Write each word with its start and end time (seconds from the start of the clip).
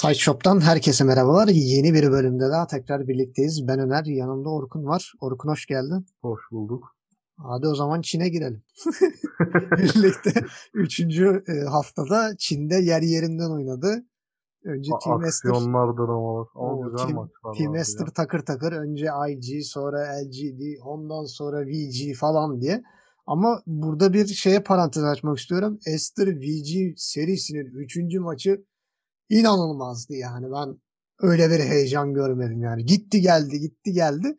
Sideshop'tan 0.00 0.60
herkese 0.60 1.04
merhabalar. 1.04 1.48
Yeni 1.48 1.94
bir 1.94 2.10
bölümde 2.10 2.50
daha 2.50 2.66
tekrar 2.66 3.08
birlikteyiz. 3.08 3.68
Ben 3.68 3.78
Öner, 3.78 4.04
yanımda 4.04 4.48
Orkun 4.48 4.84
var. 4.84 5.12
Orkun 5.20 5.48
hoş 5.48 5.66
geldin. 5.66 6.06
Hoş 6.22 6.40
bulduk. 6.50 6.96
Hadi 7.36 7.68
o 7.68 7.74
zaman 7.74 8.00
Çin'e 8.00 8.28
girelim. 8.28 8.62
Birlikte 9.78 10.32
üçüncü 10.74 11.44
e, 11.48 11.68
haftada 11.68 12.36
Çin'de 12.38 12.74
yer 12.74 13.02
yerinden 13.02 13.50
oynadı. 13.50 14.04
Önce 14.64 14.90
Team 15.04 15.20
Aksiyonlar 15.20 15.96
dramalar. 15.96 16.46
Ama 16.54 16.72
O, 16.72 16.82
güzel 16.82 17.06
Team- 17.06 17.14
maçlar 17.14 17.58
Team 17.58 17.76
Esther 17.76 18.06
ya. 18.06 18.12
takır 18.12 18.40
takır. 18.40 18.72
Önce 18.72 19.06
IG, 19.30 19.64
sonra 19.64 19.98
LGD, 19.98 20.60
ondan 20.84 21.24
sonra 21.24 21.66
VG 21.66 22.14
falan 22.16 22.60
diye. 22.60 22.82
Ama 23.26 23.62
burada 23.66 24.12
bir 24.12 24.26
şeye 24.26 24.60
parantez 24.60 25.04
açmak 25.04 25.38
istiyorum. 25.38 25.78
Esther 25.86 26.28
VG 26.28 26.94
serisinin 26.96 27.66
üçüncü 27.66 28.20
maçı 28.20 28.64
inanılmazdı 29.30 30.14
yani. 30.14 30.52
Ben 30.52 30.80
öyle 31.18 31.50
bir 31.50 31.60
heyecan 31.60 32.14
görmedim 32.14 32.62
yani. 32.62 32.84
Gitti 32.84 33.20
geldi 33.20 33.60
gitti 33.60 33.92
geldi. 33.92 34.38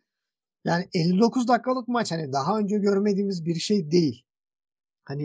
Yani 0.64 0.88
59 0.94 1.48
dakikalık 1.48 1.88
maç 1.88 2.12
hani 2.12 2.32
daha 2.32 2.58
önce 2.58 2.78
görmediğimiz 2.78 3.44
bir 3.44 3.54
şey 3.54 3.90
değil. 3.90 4.24
Hani 5.04 5.24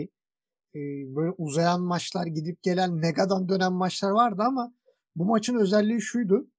e, 0.74 0.80
böyle 1.16 1.30
uzayan 1.38 1.82
maçlar 1.82 2.26
gidip 2.26 2.62
gelen 2.62 2.92
megadan 2.92 3.48
dönen 3.48 3.72
maçlar 3.72 4.10
vardı 4.10 4.42
ama 4.46 4.74
bu 5.16 5.24
maçın 5.24 5.54
özelliği 5.54 6.00
şuydu. 6.00 6.50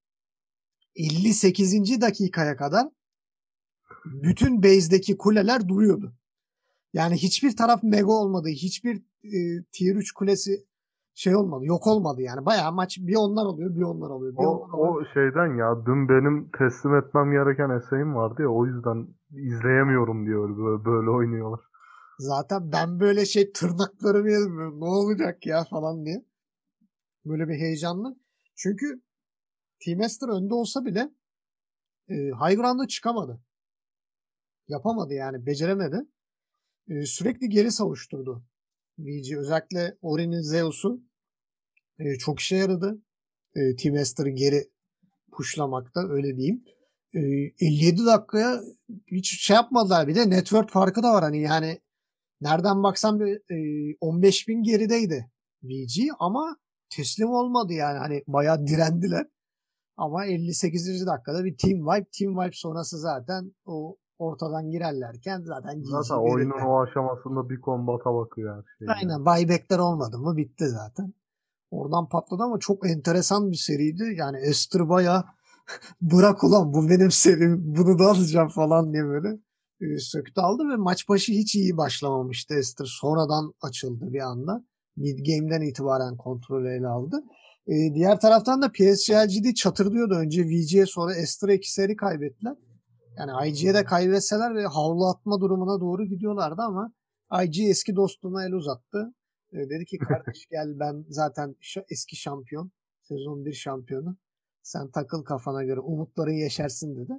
58. 0.96 2.02
dakikaya 2.02 2.58
kadar 2.58 2.88
bütün 4.06 4.64
base'deki 4.64 5.18
kuleler 5.18 5.68
duruyordu. 5.68 6.14
Yani 6.94 7.18
hiçbir 7.18 7.56
taraf 7.56 7.84
mega 7.84 8.12
olmadı. 8.12 8.48
Hiçbir 8.50 9.02
e, 9.24 9.64
tier 9.72 9.96
3 9.96 10.12
kulesi 10.12 10.66
şey 11.20 11.36
olmadı. 11.36 11.66
Yok 11.66 11.88
olmadı 11.88 12.22
yani. 12.22 12.46
Bayağı 12.46 12.72
maç 12.72 12.98
bir 12.98 13.16
onlar 13.16 13.46
oluyor, 13.46 13.76
bir 13.76 13.82
onlar 13.82 14.10
oluyor. 14.10 14.34
Bir 14.34 14.38
O, 14.38 14.50
onlar 14.50 14.74
oluyor. 14.74 15.02
o 15.02 15.14
şeyden 15.14 15.58
ya 15.58 15.86
dün 15.86 16.10
benim 16.10 16.50
teslim 16.58 16.96
etmem 16.96 17.32
gereken 17.32 17.70
eseğim 17.70 18.16
vardı 18.16 18.42
ya 18.42 18.50
o 18.50 18.66
yüzden 18.66 19.08
izleyemiyorum 19.32 20.26
diyor 20.26 20.58
böyle, 20.58 20.86
böyle 20.86 21.10
oynuyorlar. 21.10 21.60
Zaten 22.20 22.72
ben 22.72 23.00
böyle 23.00 23.26
şey 23.26 23.52
tırnaklarımı 23.52 24.30
yedim. 24.30 24.80
Ne 24.80 24.86
olacak 24.86 25.46
ya 25.46 25.64
falan 25.64 26.06
diye. 26.06 26.26
Böyle 27.26 27.48
bir 27.48 27.56
heyecanlı. 27.56 28.16
Çünkü 28.56 29.02
Team 29.86 30.02
Esther 30.02 30.28
önde 30.30 30.54
olsa 30.54 30.86
bile 30.86 31.10
e, 32.10 32.16
high 32.16 32.56
ground'a 32.56 32.88
çıkamadı. 32.88 33.42
Yapamadı 34.68 35.14
yani. 35.14 35.46
Beceremedi. 35.46 36.06
E, 36.88 37.06
sürekli 37.06 37.50
geri 37.50 37.72
savuşturdu. 37.72 38.44
VG. 39.00 39.38
Özellikle 39.38 39.98
Ori'nin 40.02 40.42
Zeus'u 40.42 41.09
e, 42.00 42.18
çok 42.18 42.40
işe 42.40 42.56
yaradı. 42.56 43.02
E, 43.56 43.76
Team 43.76 43.96
Esther'ı 43.96 44.30
geri 44.30 44.70
pushlamakta 45.32 46.10
öyle 46.10 46.38
diyeyim. 46.38 46.64
E, 47.14 47.20
57 47.20 48.06
dakikaya 48.06 48.62
hiç 49.12 49.42
şey 49.46 49.56
yapmadılar. 49.56 50.08
Bir 50.08 50.16
de 50.16 50.30
network 50.30 50.70
farkı 50.70 51.04
da 51.04 51.14
var 51.14 51.24
hani 51.24 51.42
yani 51.42 51.80
nereden 52.42 52.84
baksan 52.84 53.20
bir 53.20 53.42
e, 53.92 53.98
15 54.02 54.48
bin 54.48 54.64
gerideydi 54.64 55.32
VG 55.64 56.10
ama 56.20 56.58
teslim 56.90 57.30
olmadı 57.30 57.74
yani 57.74 57.98
hani 57.98 58.24
bayağı 58.28 58.68
direndiler. 58.68 59.26
Ama 59.98 60.26
58. 60.26 61.06
dakikada 61.08 61.46
bir 61.46 61.58
team 61.58 61.86
wipe. 61.86 62.10
Team 62.12 62.34
wipe 62.36 62.52
sonrası 62.58 62.98
zaten 63.00 63.52
o 63.66 63.98
ortadan 64.20 64.70
girerlerken 64.70 65.42
zaten 65.42 65.84
Zaten 65.84 66.16
oyunun 66.16 66.52
verirler. 66.52 66.66
o 66.66 66.82
aşamasında 66.82 67.50
bir 67.50 67.62
kombata 67.62 68.14
bakıyor 68.14 68.58
her 68.58 68.64
şey. 68.78 68.88
Aynen 68.96 69.26
buybackler 69.26 69.80
olmadı 69.80 70.18
mı 70.18 70.38
bitti 70.38 70.68
zaten. 70.70 71.14
Oradan 71.72 72.10
patladı 72.10 72.44
ama 72.44 72.60
çok 72.60 72.90
enteresan 72.90 73.52
bir 73.52 73.58
seriydi. 73.58 74.04
Yani 74.18 74.38
Esther 74.38 74.90
bayağı 74.90 75.24
bırak 76.02 76.44
ulan 76.44 76.74
bu 76.74 76.90
benim 76.90 77.12
serim 77.12 77.64
bunu 77.66 78.00
da 78.00 78.04
alacağım 78.04 78.50
falan 78.50 78.94
diye 78.94 79.04
böyle 79.04 79.40
e, 79.82 80.00
söktü 80.00 80.42
aldı 80.42 80.64
ve 80.72 80.76
maç 80.76 81.10
başı 81.10 81.32
hiç 81.32 81.56
iyi 81.56 81.78
başlamamıştı 81.78 82.54
Esther. 82.54 82.86
Sonradan 82.86 83.54
açıldı 83.62 84.14
bir 84.14 84.20
anda. 84.20 84.66
Mid 84.98 85.20
game'den 85.20 85.62
itibaren 85.62 86.18
kontrolü 86.18 86.70
ele 86.70 86.88
aldı. 86.88 87.24
E, 87.68 87.94
diğer 87.94 88.20
taraftan 88.20 88.62
da 88.62 88.72
PSG 88.72 89.56
çatırdıyordu. 89.56 90.14
Önce 90.14 90.44
VG'ye 90.44 90.86
sonra 90.86 91.16
Esther'a 91.16 91.54
iki 91.54 91.74
seri 91.74 91.96
kaybettiler. 91.96 92.56
Yani 93.18 93.50
IG'ye 93.50 93.74
de 93.74 93.84
kaybetseler 93.84 94.56
ve 94.56 94.66
havlu 94.66 95.06
atma 95.06 95.42
durumuna 95.42 95.82
doğru 95.82 96.06
gidiyorlardı 96.06 96.62
ama 96.62 96.94
IG 97.44 97.60
eski 97.60 97.96
dostuna 97.96 98.46
el 98.46 98.54
uzattı. 98.54 99.14
E, 99.54 99.58
dedi 99.70 99.86
ki 99.86 99.98
kardeş 99.98 100.46
gel 100.52 100.80
ben 100.80 101.06
zaten 101.10 101.56
eski 101.90 102.16
şampiyon. 102.16 102.72
Sezon 103.02 103.46
1 103.46 103.54
şampiyonu. 103.54 104.18
Sen 104.64 104.92
takıl 104.92 105.24
kafana 105.24 105.64
göre 105.64 105.80
umutların 105.80 106.32
yeşersin 106.32 106.98
dedi. 106.98 107.14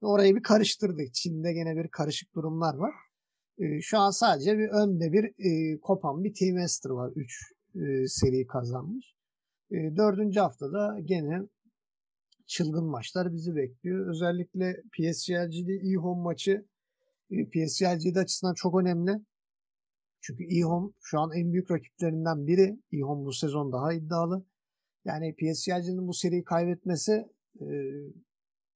Orayı 0.00 0.36
bir 0.36 0.42
karıştırdık. 0.42 1.14
Çin'de 1.14 1.52
gene 1.52 1.76
bir 1.76 1.88
karışık 1.88 2.34
durumlar 2.34 2.74
var. 2.74 2.94
E, 3.58 3.80
şu 3.80 3.98
an 3.98 4.10
sadece 4.10 4.58
bir 4.58 4.68
önde 4.68 5.12
bir 5.12 5.24
e, 5.24 5.80
kopan 5.80 6.24
bir 6.24 6.34
Team 6.34 6.58
Esther 6.58 6.90
var. 6.90 7.12
3 7.16 7.52
seri 8.06 8.46
kazanmış. 8.46 9.14
E, 9.70 9.76
dördüncü 9.96 10.40
haftada 10.40 10.98
gene 11.04 11.42
çılgın 12.46 12.84
maçlar 12.84 13.32
bizi 13.32 13.56
bekliyor. 13.56 14.10
Özellikle 14.10 14.82
PSG'de 14.92 15.74
e-home 15.74 16.22
maçı 16.22 16.66
e, 17.30 17.44
PSG'de 17.44 18.20
açısından 18.20 18.54
çok 18.54 18.80
önemli. 18.80 19.20
Çünkü 20.20 20.44
e-home 20.44 20.92
şu 21.00 21.20
an 21.20 21.30
en 21.32 21.52
büyük 21.52 21.70
rakiplerinden 21.70 22.46
biri. 22.46 22.80
e-home 22.92 23.24
bu 23.24 23.32
sezon 23.32 23.72
daha 23.72 23.92
iddialı. 23.92 24.44
Yani 25.04 25.34
PSG'nin 25.34 26.08
bu 26.08 26.14
seriyi 26.14 26.44
kaybetmesi 26.44 27.28
e, 27.60 27.66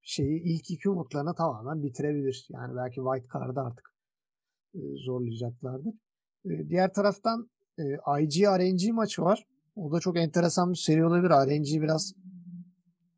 şeyi 0.03 0.43
ilk 0.43 0.71
iki 0.71 0.91
umutlarını 0.91 1.35
tamamen 1.35 1.83
bitirebilir. 1.83 2.47
Yani 2.51 2.77
belki 2.77 2.95
White 2.95 3.29
Card'ı 3.35 3.61
artık 3.61 3.95
e, 4.75 4.81
zorlayacaklardır. 5.07 5.95
E, 6.45 6.69
diğer 6.69 6.93
taraftan 6.93 7.51
e, 7.79 7.83
IG 8.23 8.45
RNG 8.45 8.93
maçı 8.93 9.23
var. 9.23 9.47
O 9.77 9.93
da 9.93 10.01
çok 10.01 10.17
enteresan 10.19 10.73
bir 10.73 10.79
seri 10.79 11.07
olabilir. 11.07 11.31
RNG 11.31 11.83
biraz 11.83 12.15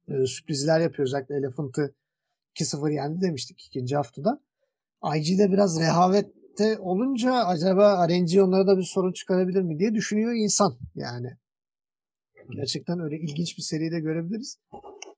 e, 0.09 0.27
sürprizler 0.27 0.81
yapıyor. 0.81 1.09
Özellikle 1.09 1.37
Elephant'ı 1.37 1.95
2-0 2.55 2.93
yendi 2.93 3.21
demiştik 3.21 3.67
ikinci 3.67 3.97
haftada. 3.97 4.41
IG'de 5.17 5.53
biraz 5.53 5.81
rehavette 6.61 6.83
olunca 6.83 7.33
acaba 7.33 8.09
RNG 8.09 8.43
onlara 8.43 8.67
da 8.67 8.79
bir 8.79 8.83
sorun 8.83 9.13
çıkarabilir 9.13 9.63
mi 9.63 9.79
diye 9.79 9.95
düşünüyor 9.95 10.33
insan 10.33 10.79
yani. 10.95 11.37
Gerçekten 12.51 13.01
öyle 13.01 13.19
ilginç 13.19 13.59
bir 13.59 13.63
seri 13.63 13.91
de 13.91 14.01
görebiliriz. 14.01 14.59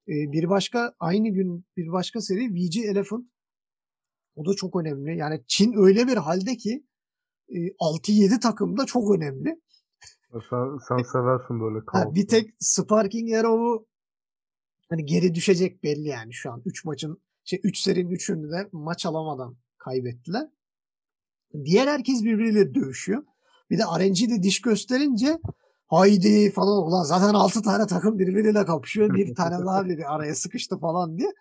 E, 0.08 0.14
bir 0.32 0.48
başka 0.48 0.94
aynı 1.00 1.28
gün 1.28 1.64
bir 1.76 1.92
başka 1.92 2.20
seri 2.20 2.54
VG 2.54 2.76
Elephant. 2.76 3.26
O 4.34 4.46
da 4.46 4.54
çok 4.54 4.76
önemli. 4.76 5.18
Yani 5.18 5.44
Çin 5.46 5.74
öyle 5.76 6.06
bir 6.06 6.16
halde 6.16 6.56
ki 6.56 6.86
e, 7.48 7.56
6-7 7.56 8.40
takım 8.40 8.76
da 8.76 8.86
çok 8.86 9.16
önemli. 9.16 9.60
Sen, 10.32 10.78
sen 10.88 11.02
seversin 11.12 11.60
böyle 11.60 11.84
kaosu. 11.86 12.14
bir 12.14 12.28
tek 12.28 12.50
Sparking 12.60 13.32
Arrow'u 13.32 13.86
hani 14.88 15.04
geri 15.04 15.34
düşecek 15.34 15.82
belli 15.82 16.08
yani 16.08 16.32
şu 16.32 16.52
an. 16.52 16.62
3 16.64 16.84
maçın 16.84 17.22
şey 17.44 17.60
3 17.64 17.78
serinin 17.78 18.10
3'ünü 18.10 18.50
de 18.50 18.68
maç 18.72 19.06
alamadan 19.06 19.56
kaybettiler. 19.78 20.48
Diğer 21.64 21.86
herkes 21.86 22.24
birbiriyle 22.24 22.74
dövüşüyor. 22.74 23.24
Bir 23.70 23.78
de 23.78 23.82
RNG 23.82 24.30
de 24.30 24.42
diş 24.42 24.60
gösterince 24.60 25.38
haydi 25.86 26.50
falan 26.50 26.86
ulan 26.86 27.02
zaten 27.02 27.34
6 27.34 27.62
tane 27.62 27.86
takım 27.86 28.18
birbiriyle 28.18 28.64
kapışıyor. 28.64 29.14
Bir 29.14 29.34
tane 29.34 29.66
daha 29.66 29.84
biri 29.84 30.06
araya 30.06 30.34
sıkıştı 30.34 30.78
falan 30.78 31.18
diye. 31.18 31.32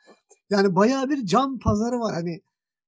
Yani 0.50 0.75
bayağı 0.75 1.10
bir 1.10 1.25
can 1.25 1.60
pazarı 1.60 2.00
var. 2.00 2.13
Hani 2.13 2.42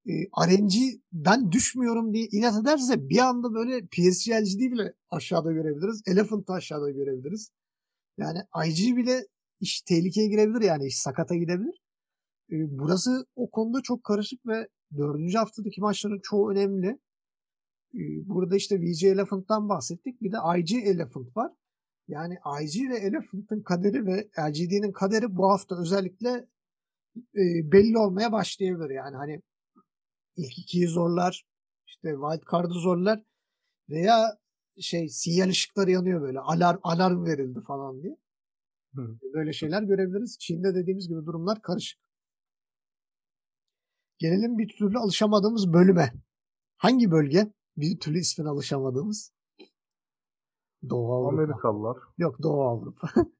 e, 0.07 0.13
RNG 0.47 0.73
ben 1.13 1.51
düşmüyorum 1.51 2.13
diye 2.13 2.27
inat 2.31 2.61
ederse 2.61 3.09
bir 3.09 3.19
anda 3.19 3.53
böyle 3.53 3.85
PSG'yi 3.85 4.71
bile 4.71 4.93
aşağıda 5.09 5.51
görebiliriz. 5.51 6.01
Elephant'ı 6.07 6.53
aşağıda 6.53 6.89
görebiliriz. 6.89 7.51
Yani 8.17 8.39
IG 8.67 8.95
bile 8.97 9.27
iş 9.59 9.81
tehlikeye 9.81 10.27
girebilir 10.27 10.61
yani 10.61 10.85
iş 10.85 10.99
sakata 10.99 11.35
gidebilir. 11.35 11.81
E, 12.51 12.55
burası 12.79 13.25
o 13.35 13.51
konuda 13.51 13.81
çok 13.81 14.03
karışık 14.03 14.45
ve 14.47 14.67
dördüncü 14.97 15.37
haftadaki 15.37 15.81
maçların 15.81 16.19
çoğu 16.23 16.51
önemli. 16.51 16.99
E, 17.97 18.27
burada 18.27 18.55
işte 18.55 18.81
VG 18.81 19.03
Elephant'tan 19.03 19.69
bahsettik. 19.69 20.21
Bir 20.21 20.31
de 20.31 20.37
IG 20.57 20.73
Elephant 20.73 21.37
var. 21.37 21.51
Yani 22.07 22.37
IG 22.63 22.89
ve 22.89 22.97
Elephant'ın 22.97 23.61
kaderi 23.61 24.05
ve 24.05 24.29
LGD'nin 24.39 24.91
kaderi 24.91 25.35
bu 25.35 25.51
hafta 25.51 25.81
özellikle 25.81 26.47
e, 27.17 27.71
belli 27.71 27.97
olmaya 27.97 28.31
başlayabilir. 28.31 28.89
Yani 28.89 29.15
hani 29.15 29.41
ilk 30.35 30.57
ikiyi 30.57 30.87
zorlar, 30.87 31.45
işte 31.87 32.09
wild 32.09 32.51
card'ı 32.51 32.73
zorlar 32.73 33.23
veya 33.89 34.37
şey 34.81 35.09
sinyal 35.09 35.49
ışıkları 35.49 35.91
yanıyor 35.91 36.21
böyle 36.21 36.39
alarm 36.39 36.79
alarm 36.83 37.25
verildi 37.25 37.61
falan 37.61 38.01
diye. 38.03 38.17
Hı. 38.95 39.19
Böyle 39.33 39.53
şeyler 39.53 39.83
görebiliriz. 39.83 40.37
Çin'de 40.39 40.75
dediğimiz 40.75 41.07
gibi 41.07 41.25
durumlar 41.25 41.61
karışık. 41.61 41.99
Gelelim 44.17 44.57
bir 44.57 44.67
türlü 44.67 44.97
alışamadığımız 44.97 45.73
bölüme. 45.73 46.13
Hangi 46.77 47.11
bölge? 47.11 47.51
Bir 47.77 47.99
türlü 47.99 48.17
ismine 48.19 48.49
alışamadığımız. 48.49 49.31
Doğu 50.89 51.13
Avrupa. 51.13 51.41
Amerikalılar. 51.41 51.97
Yok 52.17 52.43
Doğu 52.43 52.63
Avrupa. 52.63 53.07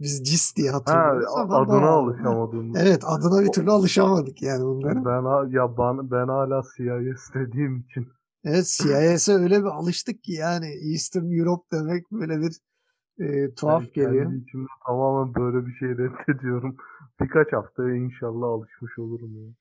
Biz 0.00 0.22
CIS 0.24 0.56
diye 0.56 0.70
Ha, 0.70 0.76
hatırlıyoruz 0.76 1.36
ama 1.36 1.56
adına 1.56 1.82
bu- 1.82 1.86
alışamadım. 1.86 2.76
Evet 2.76 3.02
adına 3.06 3.42
bir 3.42 3.52
türlü 3.52 3.70
alışamadık 3.70 4.42
yani 4.42 4.64
bunların. 4.64 5.04
Ben 5.04 5.22
ha- 5.24 5.46
ya 5.50 5.78
ben, 5.78 6.10
ben 6.10 6.28
hala 6.28 6.62
CIS 6.76 7.34
dediğim 7.34 7.78
için. 7.80 8.08
Evet 8.44 8.76
CIS'e 8.78 9.32
öyle 9.32 9.60
bir 9.60 9.66
alıştık 9.68 10.22
ki 10.22 10.32
yani 10.32 10.66
Eastern 10.66 11.38
Europe 11.38 11.76
demek 11.76 12.12
böyle 12.12 12.40
bir 12.40 12.56
e, 13.18 13.54
tuhaf 13.54 13.82
Ben 13.82 13.92
geliyor. 13.92 14.24
Kendi 14.24 14.42
içimde 14.42 14.68
tamamen 14.86 15.34
böyle 15.34 15.66
bir 15.66 15.72
şey 15.74 15.88
reddediyorum. 15.88 16.76
Birkaç 17.20 17.52
haftaya 17.52 17.94
inşallah 17.94 18.48
alışmış 18.48 18.98
olurum 18.98 19.46
ya. 19.46 19.54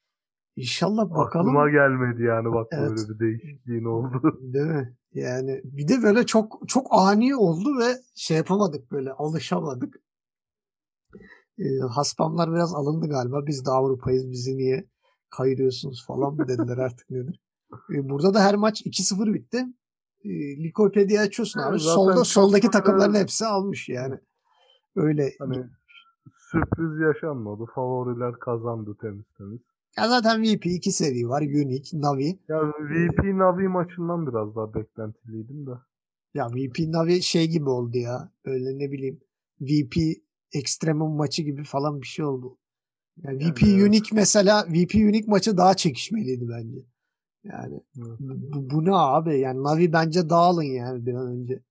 İnşallah 0.61 1.09
bakalım. 1.09 1.47
Aklıma 1.47 1.69
gelmedi 1.69 2.23
yani 2.23 2.53
bak 2.53 2.67
Evet. 2.71 2.89
böyle 2.89 3.09
bir 3.09 3.19
değişikliğin 3.19 3.85
oldu. 3.85 4.39
Değil 4.53 4.65
mi? 4.65 4.95
Yani 5.13 5.61
bir 5.63 5.87
de 5.87 6.03
böyle 6.03 6.25
çok 6.25 6.59
çok 6.67 6.87
ani 6.91 7.35
oldu 7.35 7.69
ve 7.79 7.93
şey 8.15 8.37
yapamadık 8.37 8.91
böyle 8.91 9.11
alışamadık. 9.11 9.95
E, 11.57 11.79
haspamlar 11.89 12.51
biraz 12.51 12.73
alındı 12.75 13.09
galiba. 13.09 13.45
Biz 13.47 13.65
de 13.65 13.69
Avrupa'yız 13.71 14.31
bizi 14.31 14.57
niye 14.57 14.85
kayırıyorsunuz 15.29 16.05
falan 16.07 16.33
mı 16.35 16.47
dediler 16.47 16.77
artık 16.85 17.09
nedir. 17.09 17.39
E, 17.95 18.09
burada 18.09 18.33
da 18.33 18.39
her 18.43 18.55
maç 18.55 18.81
2-0 18.81 19.33
bitti. 19.33 19.65
E, 20.23 20.29
Likopedia 20.63 21.21
açıyorsun 21.21 21.59
abi. 21.59 21.79
Zaten 21.79 21.95
Solda 21.95 22.15
çok 22.15 22.27
soldaki 22.27 22.63
böyle- 22.63 22.71
takımların 22.71 23.13
hepsi 23.13 23.45
almış 23.45 23.89
yani. 23.89 24.15
Öyle. 24.95 25.31
Hani 25.39 25.65
sürpriz 26.51 26.99
yaşanmadı. 26.99 27.63
Favoriler 27.75 28.33
kazandı 28.39 28.95
temiz 29.01 29.25
temiz. 29.37 29.61
Ya 29.97 30.09
zaten 30.09 30.43
VP 30.43 30.65
iki 30.65 30.91
seri 30.91 31.29
var. 31.29 31.41
Unique, 31.41 32.01
Navi. 32.01 32.39
Ya 32.49 32.61
VP 32.67 33.23
Navi 33.23 33.67
maçından 33.67 34.27
biraz 34.27 34.55
daha 34.55 34.73
beklentiliydim 34.73 35.67
de. 35.67 35.71
Ya 36.33 36.47
VP 36.47 36.79
Navi 36.79 37.21
şey 37.21 37.47
gibi 37.47 37.69
oldu 37.69 37.97
ya. 37.97 38.31
Öyle 38.45 38.79
ne 38.79 38.91
bileyim. 38.91 39.19
VP 39.61 39.95
Extremum 40.53 41.15
maçı 41.15 41.41
gibi 41.43 41.63
falan 41.63 42.01
bir 42.01 42.07
şey 42.07 42.25
oldu. 42.25 42.57
Yani 43.23 43.37
VP 43.37 43.63
evet. 43.63 43.87
Unique 43.87 44.09
mesela 44.13 44.65
VP 44.69 44.95
Unique 44.95 45.25
maçı 45.27 45.57
daha 45.57 45.73
çekişmeliydi 45.73 46.45
bence. 46.49 46.79
Yani 47.43 47.81
Evet. 47.97 48.17
bu, 48.19 48.69
bu 48.69 48.85
ne 48.85 48.95
abi? 48.95 49.39
Yani 49.39 49.63
Navi 49.63 49.93
bence 49.93 50.29
dağılın 50.29 50.63
yani 50.63 51.05
bir 51.05 51.13
an 51.13 51.27
önce. 51.27 51.63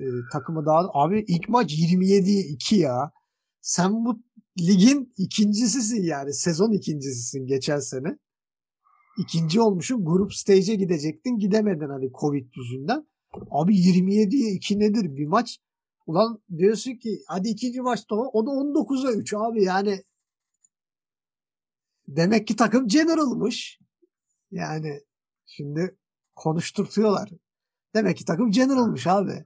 Ee, 0.00 0.04
takımı 0.32 0.66
dağıl. 0.66 0.88
Abi 0.92 1.24
ilk 1.28 1.48
maç 1.48 1.72
27'ye 1.72 2.42
2 2.42 2.76
ya. 2.76 3.12
Sen 3.60 4.04
bu 4.04 4.22
ligin 4.58 5.12
ikincisisin 5.16 6.02
yani. 6.02 6.34
Sezon 6.34 6.72
ikincisisin 6.72 7.46
geçen 7.46 7.78
sene. 7.78 8.18
İkinci 9.18 9.60
olmuşsun. 9.60 10.04
Grup 10.04 10.34
stage'e 10.34 10.74
gidecektin. 10.74 11.38
Gidemedin 11.38 11.88
hani 11.88 12.12
Covid 12.20 12.46
yüzünden. 12.56 13.06
Abi 13.50 13.74
27'ye 13.74 14.52
2 14.52 14.78
nedir 14.78 15.16
bir 15.16 15.26
maç? 15.26 15.58
Ulan 16.06 16.42
diyorsun 16.58 16.94
ki 16.94 17.22
hadi 17.26 17.48
ikinci 17.48 17.80
maçta 17.80 18.14
o, 18.14 18.30
o 18.32 18.46
da 18.46 18.50
19'a 18.50 19.12
3 19.12 19.34
abi 19.34 19.64
yani 19.64 20.04
demek 22.08 22.46
ki 22.46 22.56
takım 22.56 22.88
general'mış. 22.88 23.78
Yani 24.50 25.00
şimdi 25.46 25.96
konuşturtuyorlar. 26.36 27.30
Demek 27.94 28.16
ki 28.16 28.24
takım 28.24 28.50
general'mış 28.50 29.06
abi. 29.06 29.44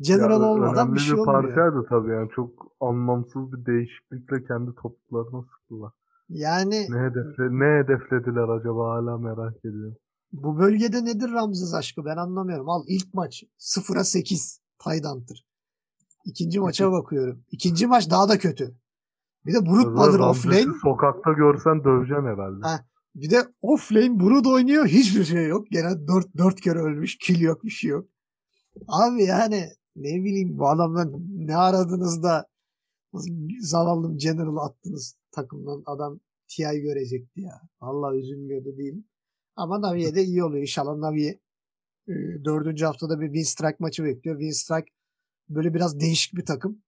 General 0.00 0.40
Ya, 0.40 0.46
olmadan 0.48 0.74
önemli 0.74 0.94
bir 0.94 1.00
şey 1.00 1.14
olmuyor. 1.14 1.26
parçaydı 1.42 1.86
tabii 1.88 2.10
yani 2.10 2.28
çok 2.34 2.50
anlamsız 2.80 3.52
bir 3.52 3.66
değişiklikle 3.66 4.44
kendi 4.44 4.70
topuklarına 4.82 5.42
sıktılar. 5.42 5.92
Yani 6.28 6.86
Ne 6.90 6.98
hedefle 6.98 7.44
ne 7.50 7.78
hedeflediler 7.82 8.48
acaba 8.48 8.90
hala 8.94 9.18
merak 9.18 9.64
ediyorum. 9.64 9.96
bu 10.32 10.58
bölgede 10.58 11.04
nedir 11.04 11.32
Ramzes 11.32 11.74
aşkı 11.74 12.04
ben 12.04 12.16
anlamıyorum. 12.16 12.68
Al 12.68 12.84
ilk 12.88 13.14
maç 13.14 13.44
0'a 13.58 14.04
8 14.04 14.60
Tayland'tır. 14.78 15.46
İkinci 16.24 16.60
maça 16.60 16.92
bakıyorum. 16.92 17.44
İkinci 17.50 17.86
maç 17.86 18.10
daha 18.10 18.28
da 18.28 18.38
kötü. 18.38 18.74
Bir 19.46 19.54
de 19.54 19.66
Brut 19.66 19.86
Mother 19.96 20.18
offlane. 20.18 20.66
Sokakta 20.82 21.32
görsen 21.32 21.84
döveceksin 21.84 22.26
herhalde. 22.26 22.66
Ha. 22.66 22.80
Bir 23.14 23.30
de 23.30 23.36
offlane 23.62 24.20
Brood 24.20 24.44
oynuyor. 24.44 24.86
Hiçbir 24.86 25.24
şey 25.24 25.46
yok. 25.48 25.66
Gene 25.70 26.06
4, 26.08 26.36
4 26.36 26.60
kere 26.60 26.78
ölmüş. 26.78 27.18
Kill 27.18 27.40
yok 27.40 27.64
bir 27.64 27.70
şey 27.70 27.90
yok. 27.90 28.06
Abi 28.88 29.22
yani 29.24 29.64
ne 29.96 30.24
bileyim 30.24 30.58
bu 30.58 30.68
adamdan 30.68 31.12
ne 31.28 31.56
aradınız 31.56 32.22
da 32.22 32.46
zavallım 33.60 34.18
General 34.18 34.56
attınız 34.56 35.16
takımdan. 35.32 35.82
Adam 35.86 36.20
TI 36.48 36.80
görecekti 36.80 37.40
ya. 37.40 37.60
Vallahi 37.80 38.18
üzülmüyordu 38.18 38.76
değil. 38.76 39.04
Ama 39.56 39.80
Navi'ye 39.80 40.14
de 40.14 40.22
iyi 40.22 40.44
oluyor. 40.44 40.62
İnşallah 40.62 40.96
Navi'ye 40.96 41.40
e, 42.08 42.12
dördüncü 42.44 42.84
haftada 42.84 43.20
bir 43.20 43.26
Win 43.26 43.42
Strike 43.42 43.76
maçı 43.78 44.04
bekliyor. 44.04 44.38
Win 44.38 44.50
Strike 44.50 44.92
böyle 45.48 45.74
biraz 45.74 46.00
değişik 46.00 46.34
bir 46.34 46.44
takım. 46.44 46.82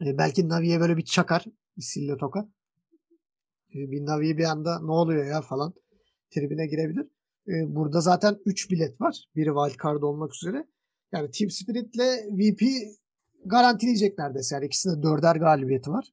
E, 0.00 0.18
belki 0.18 0.48
Navi'ye 0.48 0.80
böyle 0.80 0.96
bir 0.96 1.04
çakar. 1.04 1.44
Bir 1.76 1.82
sille 1.82 2.16
tokar. 2.16 2.44
E, 3.74 3.90
bir 3.90 4.06
Navi 4.06 4.38
bir 4.38 4.44
anda 4.44 4.80
ne 4.80 4.92
oluyor 4.92 5.26
ya 5.26 5.40
falan 5.40 5.74
tribine 6.30 6.66
girebilir. 6.66 7.06
E, 7.48 7.74
burada 7.74 8.00
zaten 8.00 8.38
3 8.46 8.70
bilet 8.70 9.00
var. 9.00 9.24
Biri 9.36 9.48
wildcard 9.48 10.02
olmak 10.02 10.34
üzere. 10.34 10.66
Yani 11.12 11.30
Team 11.30 11.50
Spirit'le 11.50 12.08
VP 12.30 12.62
garantileyecek 13.44 14.18
neredeyse. 14.18 14.54
Yani 14.54 14.66
ikisinde 14.66 15.02
dörder 15.02 15.36
galibiyeti 15.36 15.90
var. 15.90 16.12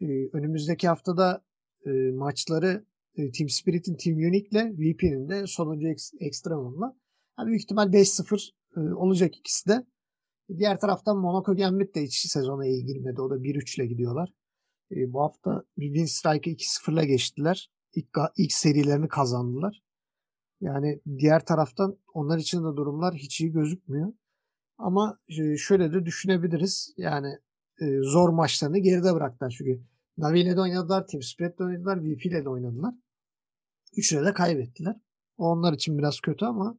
E, 0.00 0.06
önümüzdeki 0.32 0.88
haftada 0.88 1.44
e, 1.86 1.90
maçları 2.10 2.84
e, 3.16 3.30
Team 3.32 3.48
Spirit'in 3.48 3.96
Team 3.96 4.16
Unique'le 4.16 4.72
VP'nin 4.72 5.28
de 5.28 5.46
sonuncu 5.46 5.86
Ex- 5.86 6.16
Extremum'la. 6.20 6.96
Yani 7.38 7.46
büyük 7.48 7.62
ihtimal 7.62 7.92
5-0 7.92 8.50
e, 8.76 8.80
olacak 8.94 9.36
ikisi 9.36 9.68
de. 9.68 9.86
Diğer 10.58 10.80
taraftan 10.80 11.16
Monaco 11.16 11.56
Gambit 11.56 11.94
de 11.94 12.02
hiç 12.02 12.30
sezona 12.30 12.66
iyi 12.66 12.84
girmedi. 12.84 13.20
O 13.20 13.30
da 13.30 13.34
1-3 13.34 13.76
ile 13.76 13.86
gidiyorlar. 13.86 14.32
E, 14.92 15.12
bu 15.12 15.20
hafta 15.20 15.64
Win 15.74 16.04
Strike'ı 16.04 16.54
2-0'la 16.54 17.04
geçtiler. 17.04 17.70
İlk, 17.94 18.08
ilk 18.36 18.52
serilerini 18.52 19.08
kazandılar. 19.08 19.82
Yani 20.64 21.00
diğer 21.18 21.46
taraftan 21.46 21.96
onlar 22.14 22.38
için 22.38 22.58
de 22.58 22.76
durumlar 22.76 23.14
hiç 23.14 23.40
iyi 23.40 23.52
gözükmüyor. 23.52 24.12
Ama 24.78 25.18
e, 25.28 25.56
şöyle 25.56 25.92
de 25.92 26.06
düşünebiliriz. 26.06 26.94
Yani 26.96 27.38
e, 27.80 28.00
zor 28.02 28.28
maçlarını 28.28 28.78
geride 28.78 29.14
bıraktılar. 29.14 29.54
Çünkü 29.58 29.82
Navi 30.18 30.40
ile 30.40 30.56
de 30.56 30.60
oynadılar, 30.60 31.06
Team 31.06 31.22
Spirit'le 31.22 31.60
oynadılar, 31.60 32.04
VP 32.04 32.26
ile 32.26 32.44
de 32.44 32.48
oynadılar. 32.48 32.94
Üçüne 33.96 34.26
de 34.26 34.32
kaybettiler. 34.32 34.96
Onlar 35.36 35.72
için 35.72 35.98
biraz 35.98 36.20
kötü 36.20 36.44
ama 36.44 36.78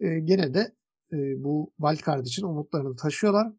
e, 0.00 0.18
gene 0.20 0.54
de 0.54 0.74
bu 1.36 1.72
wildcard 1.80 2.26
için 2.26 2.42
umutlarını 2.42 2.96
taşıyorlar. 2.96 3.52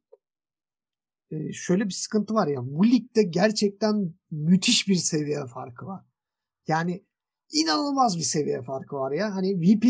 Şöyle 1.52 1.86
bir 1.86 1.94
sıkıntı 1.94 2.34
var 2.34 2.48
ya. 2.48 2.60
Bu 2.62 2.88
ligde 2.88 3.24
gerçekten 3.24 4.14
müthiş 4.32 4.88
bir 4.88 4.96
seviye 4.96 5.46
farkı 5.48 5.86
var. 5.86 6.06
Yani 6.68 7.04
inanılmaz 7.54 8.18
bir 8.18 8.24
seviye 8.24 8.62
farkı 8.62 8.96
var 8.96 9.12
ya. 9.12 9.36
Hani 9.36 9.62
VP 9.62 9.86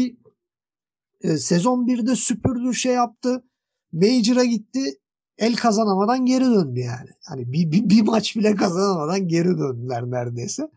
e, 1.22 1.38
sezon 1.38 1.88
1'de 1.88 2.16
süpürdü 2.16 2.74
şey 2.74 2.94
yaptı. 2.94 3.44
Major'a 3.92 4.44
gitti. 4.44 4.80
El 5.38 5.56
kazanamadan 5.56 6.26
geri 6.26 6.46
döndü 6.46 6.80
yani. 6.80 7.10
Hani 7.26 7.52
bir, 7.54 7.72
bir, 7.72 7.90
bir 7.90 8.02
maç 8.02 8.36
bile 8.36 8.56
kazanamadan 8.56 9.28
geri 9.28 9.58
döndüler 9.58 10.04
neredeyse. 10.04 10.70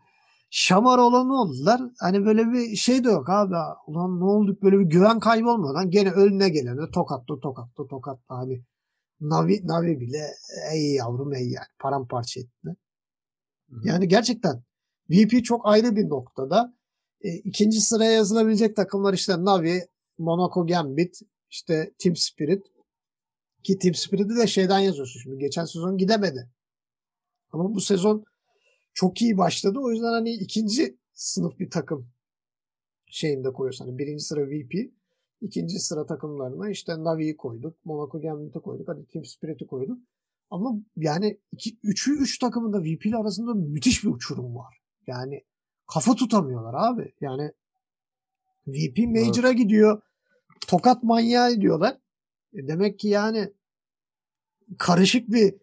Şamar 0.49 0.97
olanı 0.97 1.41
oldular. 1.41 1.81
Hani 1.99 2.25
böyle 2.25 2.51
bir 2.51 2.75
şey 2.75 3.03
de 3.03 3.09
yok 3.09 3.29
abi. 3.29 3.55
Ulan 3.87 4.19
ne 4.19 4.23
olduk 4.23 4.63
böyle 4.63 4.79
bir 4.79 4.85
güven 4.85 5.19
kaybı 5.19 5.49
olmadan 5.49 5.89
gene 5.89 6.11
önüne 6.11 6.49
gelene 6.49 6.91
tokatlı 6.93 7.39
tokatlı 7.39 7.87
tokatlı 7.87 8.35
hani 8.35 8.61
Navi, 9.21 9.67
Navi 9.67 9.99
bile 9.99 10.27
ey 10.71 10.93
yavrum 10.93 11.33
ey 11.33 11.49
yani 11.49 11.67
paramparça 11.79 12.39
etti. 12.39 12.75
Yani 13.83 14.07
gerçekten 14.07 14.63
VP 15.09 15.45
çok 15.45 15.67
ayrı 15.67 15.95
bir 15.95 16.09
noktada. 16.09 16.76
E, 17.21 17.33
ikinci 17.33 17.81
sıraya 17.81 18.11
yazılabilecek 18.11 18.75
takımlar 18.75 19.13
işte 19.13 19.33
Navi, 19.33 19.87
Monaco 20.17 20.67
Gambit, 20.67 21.21
işte 21.49 21.93
Team 21.99 22.15
Spirit. 22.15 22.63
Ki 23.63 23.79
Team 23.79 23.95
Spirit'i 23.95 24.35
de 24.37 24.47
şeyden 24.47 24.79
yazıyorsun 24.79 25.19
şimdi. 25.19 25.37
Geçen 25.37 25.65
sezon 25.65 25.97
gidemedi. 25.97 26.49
Ama 27.51 27.75
bu 27.75 27.81
sezon 27.81 28.25
çok 28.93 29.21
iyi 29.21 29.37
başladı. 29.37 29.79
O 29.79 29.91
yüzden 29.91 30.11
hani 30.11 30.31
ikinci 30.33 30.97
sınıf 31.13 31.59
bir 31.59 31.69
takım 31.69 32.09
şeyinde 33.05 33.53
koyuyorsun. 33.53 33.85
Hani 33.85 33.97
birinci 33.97 34.23
sıra 34.23 34.49
VP, 34.49 34.91
ikinci 35.41 35.79
sıra 35.79 36.05
takımlarına 36.05 36.69
işte 36.69 37.03
Navi'yi 37.03 37.37
koyduk, 37.37 37.85
Monaco 37.85 38.21
Gambit'i 38.21 38.59
koyduk, 38.59 38.87
hadi 38.87 39.05
Team 39.05 39.25
Spirit'i 39.25 39.67
koyduk. 39.67 39.99
Ama 40.49 40.79
yani 40.95 41.39
iki, 41.51 41.77
üçü 41.83 42.11
üç 42.11 42.39
takımın 42.39 42.73
da 42.73 42.83
VP 42.83 43.15
arasında 43.15 43.53
müthiş 43.53 44.03
bir 44.03 44.09
uçurum 44.09 44.55
var. 44.55 44.81
Yani 45.07 45.43
kafa 45.87 46.15
tutamıyorlar 46.15 46.73
abi. 46.73 47.13
Yani 47.21 47.51
VP 48.67 48.97
Major'a 49.07 49.51
gidiyor. 49.51 50.01
Tokat 50.67 51.03
manyağı 51.03 51.61
diyorlar. 51.61 51.97
E 52.53 52.67
demek 52.67 52.99
ki 52.99 53.07
yani 53.07 53.53
karışık 54.77 55.29
bir 55.31 55.55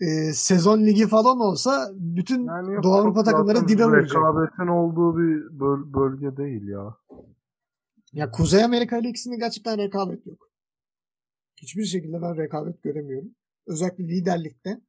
e, 0.00 0.32
sezon 0.32 0.80
ligi 0.80 1.06
falan 1.06 1.40
olsa 1.40 1.90
bütün 1.94 2.46
Yani 2.46 2.82
Doğu 2.82 2.94
Avrupa 2.94 3.24
takımları 3.24 3.68
dibe 3.68 3.84
vuracak. 3.84 4.16
Rekabetin 4.16 4.66
olduğu 4.66 5.18
bir 5.18 5.60
böl- 5.60 5.92
bölge 5.92 6.36
değil 6.36 6.68
ya. 6.68 6.96
Ya 8.12 8.30
Kuzey 8.30 8.64
Amerika 8.64 8.98
ile 8.98 9.08
ikisinde 9.08 9.36
gerçekten 9.36 9.78
rekabet 9.78 10.26
yok. 10.26 10.50
Hiçbir 11.56 11.84
şekilde 11.84 12.22
ben 12.22 12.36
rekabet 12.36 12.82
göremiyorum. 12.82 13.34
Özellikle 13.66 14.04
liderlikte. 14.08 14.80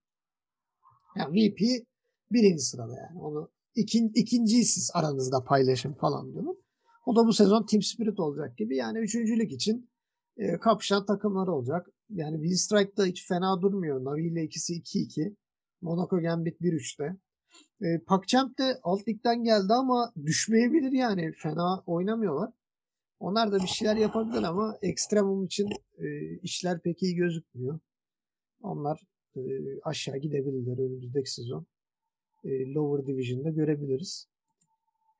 Yani 1.15 1.35
VP 1.35 1.59
birinci 2.31 2.61
sırada 2.63 2.93
yani. 2.97 3.19
Onu 3.19 3.49
ikin, 3.75 4.11
ikinciyi 4.15 4.65
siz 4.65 4.91
aranızda 4.93 5.43
paylaşın 5.43 5.93
falan 5.93 6.33
diyorlar. 6.33 6.55
O 7.05 7.15
da 7.15 7.27
bu 7.27 7.33
sezon 7.33 7.65
Team 7.65 7.81
Spirit 7.81 8.19
olacak 8.19 8.57
gibi. 8.57 8.75
Yani 8.75 8.99
üçüncülük 8.99 9.51
için 9.51 9.89
e, 10.37 10.57
kapışan 10.57 11.05
takımlar 11.05 11.47
olacak. 11.47 11.87
Yani 12.09 12.35
Win 12.35 12.55
Strike'da 12.55 13.05
hiç 13.05 13.27
fena 13.27 13.61
durmuyor. 13.61 14.05
Navi 14.05 14.27
ile 14.27 14.43
ikisi 14.43 14.73
2-2. 14.73 15.35
Monaco 15.81 16.21
Gambit 16.21 16.61
1-3'te. 16.61 17.17
E, 17.81 17.99
PacChamp 18.07 18.57
de 18.57 18.79
alt 18.83 19.07
ligden 19.07 19.43
geldi 19.43 19.73
ama 19.73 20.13
düşmeyebilir 20.25 20.91
yani. 20.91 21.31
Fena 21.31 21.83
oynamıyorlar. 21.85 22.53
Onlar 23.19 23.51
da 23.51 23.59
bir 23.59 23.67
şeyler 23.67 23.95
yapabilir 23.95 24.43
ama 24.43 24.77
Extremum 24.81 25.45
için 25.45 25.69
e, 25.97 26.37
işler 26.41 26.81
pek 26.81 27.03
iyi 27.03 27.15
gözükmüyor. 27.15 27.79
Onlar 28.61 29.01
e, 29.35 29.41
aşağı 29.83 30.17
gidebilirler 30.17 30.77
önümüzdeki 30.77 31.33
sezon. 31.33 31.65
E, 32.43 32.73
lower 32.73 33.07
Division'da 33.07 33.49
görebiliriz. 33.49 34.27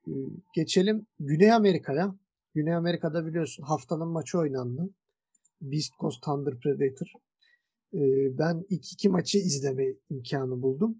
E, 0.06 0.12
geçelim 0.54 1.06
Güney 1.20 1.52
Amerika'ya. 1.52 2.14
Güney 2.54 2.74
Amerika'da 2.74 3.26
biliyorsun 3.26 3.62
haftanın 3.62 4.08
maçı 4.08 4.38
oynandı. 4.38 4.90
Beast 5.60 5.92
Coast 6.00 6.22
Thunder 6.22 6.58
Predator. 6.60 7.06
E, 7.94 8.00
ben 8.38 8.64
ilk 8.68 8.92
iki 8.92 9.08
maçı 9.08 9.38
izleme 9.38 9.84
imkanı 10.10 10.62
buldum. 10.62 10.96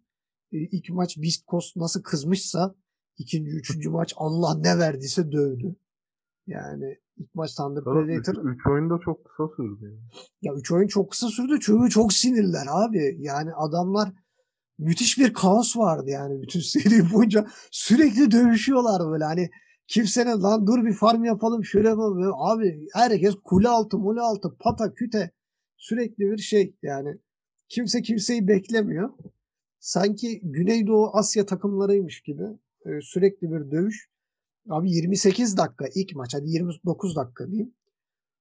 E, 0.52 0.58
ilk 0.58 0.90
maç 0.90 1.18
Beast 1.18 1.46
Coast 1.46 1.76
nasıl 1.76 2.02
kızmışsa 2.02 2.74
ikinci, 3.18 3.50
üçüncü 3.50 3.90
maç 3.90 4.14
Allah 4.16 4.58
ne 4.58 4.78
verdiyse 4.78 5.32
dövdü. 5.32 5.76
Yani 6.46 6.98
ilk 7.16 7.34
maç 7.34 7.54
Thunder 7.54 7.84
Predator. 7.84 8.44
3 8.44 8.66
oyun 8.66 8.90
da 8.90 8.98
çok 9.04 9.24
kısa 9.24 9.48
sürdü. 9.56 9.84
Yani. 9.84 9.98
Ya 10.42 10.54
3 10.54 10.72
oyun 10.72 10.88
çok 10.88 11.10
kısa 11.10 11.28
sürdü 11.28 11.58
çünkü 11.60 11.90
çok 11.90 12.12
sinirler 12.12 12.66
abi. 12.70 13.16
Yani 13.20 13.54
adamlar 13.54 14.12
müthiş 14.82 15.18
bir 15.18 15.32
kaos 15.32 15.76
vardı 15.76 16.10
yani 16.10 16.42
bütün 16.42 16.60
seri 16.72 17.12
boyunca. 17.12 17.46
Sürekli 17.70 18.30
dövüşüyorlar 18.30 19.10
böyle. 19.12 19.24
Hani 19.24 19.50
kimsenin 19.86 20.42
lan 20.42 20.66
dur 20.66 20.84
bir 20.84 20.94
farm 20.94 21.24
yapalım 21.24 21.64
şöyle 21.64 21.88
yapalım. 21.88 22.18
Böyle. 22.18 22.32
abi 22.34 22.86
herkes 22.94 23.34
kule 23.44 23.68
altı 23.68 23.98
mule 23.98 24.20
altı 24.20 24.56
pata 24.60 24.94
küte. 24.94 25.30
Sürekli 25.76 26.30
bir 26.30 26.38
şey 26.38 26.76
yani. 26.82 27.18
Kimse 27.68 28.02
kimseyi 28.02 28.48
beklemiyor. 28.48 29.10
Sanki 29.80 30.40
Güneydoğu 30.42 31.10
Asya 31.12 31.46
takımlarıymış 31.46 32.20
gibi 32.20 32.42
e, 32.86 33.00
sürekli 33.02 33.50
bir 33.50 33.70
dövüş. 33.70 34.08
Abi 34.70 34.90
28 34.90 35.56
dakika 35.56 35.84
ilk 35.94 36.16
maç 36.16 36.34
hadi 36.34 36.50
29 36.50 37.16
dakika 37.16 37.46
diyeyim. 37.46 37.74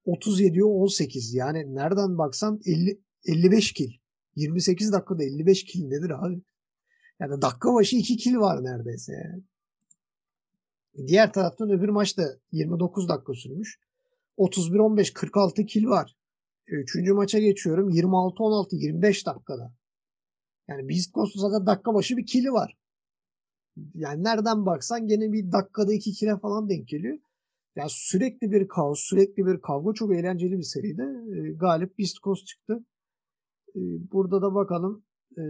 37'ye 0.05 0.63
18 0.63 1.33
yani 1.33 1.75
nereden 1.75 2.17
baksan 2.17 2.59
50 2.65 3.01
55 3.25 3.73
kil 3.73 4.00
28 4.35 4.91
dakikada 4.93 5.23
55 5.23 5.65
kil 5.65 5.87
nedir 5.87 6.25
abi? 6.25 6.41
Yani 7.19 7.41
dakika 7.41 7.73
başı 7.73 7.95
2 7.95 8.17
kil 8.17 8.35
var 8.35 8.63
neredeyse 8.63 9.13
yani. 9.13 9.43
Diğer 11.07 11.33
taraftan 11.33 11.69
öbür 11.69 11.89
maçta 11.89 12.23
29 12.51 13.09
dakika 13.09 13.33
sürmüş. 13.33 13.79
31-15 14.37 15.13
46 15.13 15.65
kil 15.65 15.85
var. 15.85 16.15
Üçüncü 16.67 17.13
maça 17.13 17.39
geçiyorum. 17.39 17.89
26-16 17.89 18.75
25 18.75 19.25
dakikada. 19.25 19.73
Yani 20.67 20.89
Beast 20.89 21.13
Coast'un 21.13 21.39
zaten 21.39 21.65
dakika 21.65 21.93
başı 21.93 22.17
bir 22.17 22.25
kili 22.25 22.51
var. 22.51 22.77
Yani 23.95 24.23
nereden 24.23 24.65
baksan 24.65 25.07
gene 25.07 25.31
bir 25.31 25.51
dakikada 25.51 25.93
iki 25.93 26.11
kile 26.11 26.37
falan 26.37 26.69
denk 26.69 26.87
geliyor. 26.87 27.19
Yani 27.75 27.89
sürekli 27.89 28.51
bir 28.51 28.67
kaos, 28.67 28.99
sürekli 28.99 29.45
bir 29.45 29.61
kavga. 29.61 29.93
Çok 29.93 30.13
eğlenceli 30.13 30.57
bir 30.57 30.63
seride. 30.63 31.03
Galip 31.53 31.99
Beast 31.99 32.17
Coast 32.23 32.47
çıktı. 32.47 32.83
Burada 34.11 34.41
da 34.41 34.55
bakalım 34.55 35.03
e, 35.37 35.41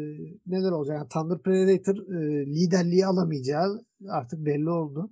neler 0.47 0.71
olacak. 0.71 0.95
Yani 0.97 1.07
Thunder 1.07 1.41
Predator 1.41 1.95
e, 1.95 2.45
liderliği 2.45 3.05
alamayacağı 3.05 3.85
artık 4.09 4.45
belli 4.45 4.69
oldu. 4.69 5.11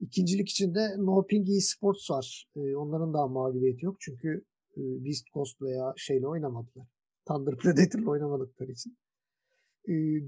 İkincilik 0.00 0.48
için 0.48 0.74
de 0.74 0.88
No 0.98 1.26
Ping 1.26 1.48
Esports 1.50 2.10
var. 2.10 2.46
E, 2.56 2.76
onların 2.76 3.14
daha 3.14 3.26
mağlubiyeti 3.26 3.84
yok. 3.84 3.96
Çünkü 4.00 4.44
Beast 4.76 5.26
Coast 5.34 5.62
veya 5.62 5.92
şeyle 5.96 6.28
oynamadılar. 6.28 6.86
Thunder 7.26 7.56
Predator'la 7.56 8.10
oynamadıkları 8.10 8.70
için. 8.70 8.96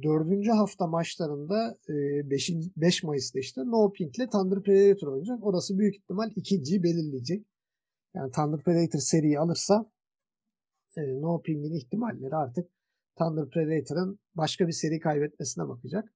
Dördüncü 0.03 0.51
hafta 0.51 0.87
maçlarında 0.87 1.79
5 1.89 2.51
e, 2.51 2.55
5 2.77 3.03
Mayıs'ta 3.03 3.39
işte 3.39 3.61
No 3.61 3.93
Pink 3.93 4.19
ile 4.19 4.29
Thunder 4.29 4.63
Predator 4.63 5.09
oynayacak. 5.09 5.47
Orası 5.47 5.79
büyük 5.79 5.97
ihtimal 5.97 6.31
ikinciyi 6.37 6.83
belirleyecek. 6.83 7.47
Yani 8.15 8.31
Thunder 8.33 8.63
Predator 8.63 8.99
seriyi 8.99 9.39
alırsa 9.39 9.91
No 10.97 11.43
Ping'in 11.43 11.75
ihtimalleri 11.75 12.37
artık 12.37 12.71
Thunder 13.19 13.49
Predator'ın 13.51 14.19
başka 14.35 14.67
bir 14.67 14.73
seri 14.73 15.01
kaybetmesine 15.01 15.69
bakacak. 15.69 16.15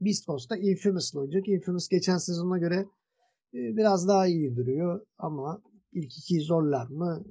Beast 0.00 0.26
Coast'ta 0.26 0.56
Infamous'la 0.56 1.20
oynayacak. 1.20 1.48
Infamous 1.48 1.88
geçen 1.88 2.16
sezona 2.16 2.58
göre 2.58 2.86
e, 3.54 3.58
biraz 3.76 4.08
daha 4.08 4.26
iyi 4.26 4.56
duruyor 4.56 5.06
ama 5.18 5.62
ilk 5.92 6.18
ikiyi 6.18 6.40
zorlar 6.40 6.86
mı 6.86 7.24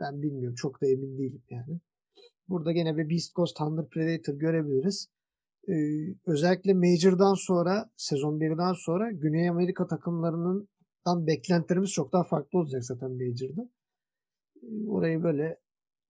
ben 0.00 0.22
bilmiyorum. 0.22 0.54
Çok 0.54 0.82
da 0.82 0.86
emin 0.86 1.18
değilim 1.18 1.42
yani. 1.50 1.80
Burada 2.48 2.72
gene 2.72 2.96
bir 2.96 3.10
Beast 3.10 3.34
Coast 3.34 3.56
Thunder 3.56 3.88
Predator 3.88 4.34
görebiliriz. 4.34 5.08
Ee, 5.68 5.72
özellikle 6.26 6.74
Major'dan 6.74 7.34
sonra 7.34 7.90
sezon 7.96 8.40
1'den 8.40 8.72
sonra 8.72 9.10
Güney 9.10 9.48
Amerika 9.48 9.86
takımlarının 9.86 10.68
beklentilerimiz 11.06 11.90
çok 11.90 12.12
daha 12.12 12.24
farklı 12.24 12.58
olacak 12.58 12.84
zaten 12.84 13.10
Major'da. 13.10 13.68
Ee, 14.62 14.88
orayı 14.88 15.22
böyle 15.22 15.61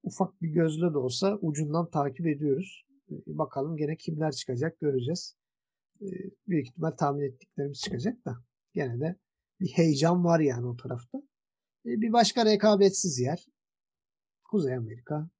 ufak 0.03 0.43
bir 0.43 0.49
gözle 0.49 0.95
de 0.95 0.99
olsa 0.99 1.39
ucundan 1.43 1.91
takip 1.91 2.27
ediyoruz. 2.27 2.85
Ee, 3.11 3.15
bakalım 3.27 3.77
gene 3.77 3.97
kimler 3.97 4.33
çıkacak 4.33 4.81
göreceğiz. 4.81 5.37
Ee, 6.03 6.07
büyük 6.49 6.67
ihtimal 6.67 6.91
tahmin 6.91 7.23
ettiklerimiz 7.23 7.81
çıkacak 7.81 8.25
da 8.25 8.37
gene 8.75 9.01
de 9.01 9.17
bir 9.61 9.69
heyecan 9.69 10.25
var 10.25 10.41
yani 10.41 10.67
o 10.67 10.77
tarafta. 10.77 11.19
Ee, 11.87 12.01
bir 12.01 12.13
başka 12.13 12.45
rekabetsiz 12.45 13.19
yer. 13.19 13.47
Kuzey 14.45 14.75
Amerika. 14.75 15.31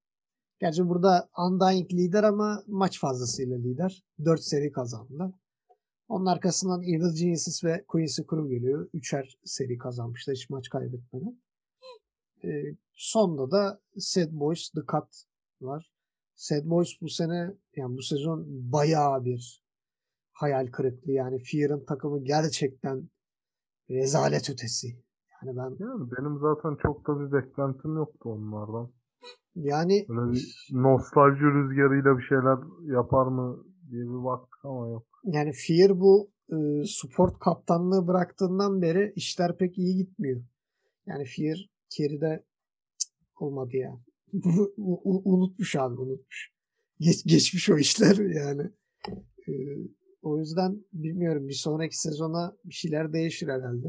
Gerçi 0.59 0.89
burada 0.89 1.29
Undying 1.37 1.93
lider 1.93 2.23
ama 2.23 2.63
maç 2.67 2.99
fazlasıyla 2.99 3.57
lider. 3.57 4.03
4 4.25 4.41
seri 4.43 4.71
kazandı. 4.71 5.33
Onun 6.07 6.25
arkasından 6.25 6.83
Evil 6.83 7.15
Geniuses 7.15 7.63
ve 7.63 7.85
Quincy 7.87 8.21
Crew 8.21 8.55
geliyor. 8.55 8.89
Üçer 8.93 9.37
seri 9.45 9.77
kazanmışlar 9.77 10.35
hiç 10.35 10.49
maç 10.49 10.69
kaybetmeden. 10.69 11.41
E, 12.43 12.49
sonda 12.93 13.51
da 13.51 13.81
Sad 13.97 14.29
Boys 14.31 14.69
The 14.69 14.81
Cut 14.91 15.09
var. 15.61 15.93
Sad 16.35 16.65
Boys 16.65 16.89
bu 17.01 17.09
sene 17.09 17.53
yani 17.75 17.97
bu 17.97 18.01
sezon 18.01 18.45
bayağı 18.47 19.25
bir 19.25 19.63
hayal 20.31 20.67
kırıklığı 20.67 21.11
yani 21.11 21.43
Fear'ın 21.43 21.85
takımı 21.85 22.23
gerçekten 22.23 23.09
rezalet 23.89 24.49
ötesi. 24.49 24.87
Yani 25.45 25.57
ben 25.57 25.85
yani 25.85 26.11
benim 26.17 26.39
zaten 26.39 26.77
çok 26.81 27.07
da 27.07 27.19
bir 27.19 27.31
beklentim 27.31 27.95
yoktu 27.95 28.29
onlardan. 28.29 28.91
Yani 29.55 30.05
Böyle 30.09 30.31
bir 30.31 30.69
nostalji 30.71 31.45
rüzgarıyla 31.45 32.17
bir 32.17 32.23
şeyler 32.23 32.57
yapar 32.95 33.27
mı 33.27 33.65
diye 33.89 34.03
bir 34.03 34.23
baktık 34.23 34.65
ama 34.65 34.87
yok. 34.87 35.07
Yani 35.23 35.51
Fear 35.67 35.99
bu 35.99 36.31
e, 36.49 36.57
sport 36.85 37.39
kaptanlığı 37.39 38.07
bıraktığından 38.07 38.81
beri 38.81 39.13
işler 39.15 39.57
pek 39.57 39.77
iyi 39.77 39.97
gitmiyor. 39.97 40.41
Yani 41.05 41.25
Fear 41.25 41.72
Kerry'de 41.97 42.43
olmadı 43.39 43.77
ya. 43.77 43.99
unutmuş 45.25 45.75
abi 45.75 46.01
unutmuş. 46.01 46.51
Geç, 46.99 47.23
geçmiş 47.25 47.69
o 47.69 47.77
işler 47.77 48.15
yani. 48.35 48.71
Ee, 49.47 49.53
o 50.21 50.39
yüzden 50.39 50.85
bilmiyorum 50.93 51.47
bir 51.47 51.53
sonraki 51.53 51.99
sezona 51.99 52.57
bir 52.65 52.73
şeyler 52.73 53.13
değişir 53.13 53.47
herhalde. 53.47 53.87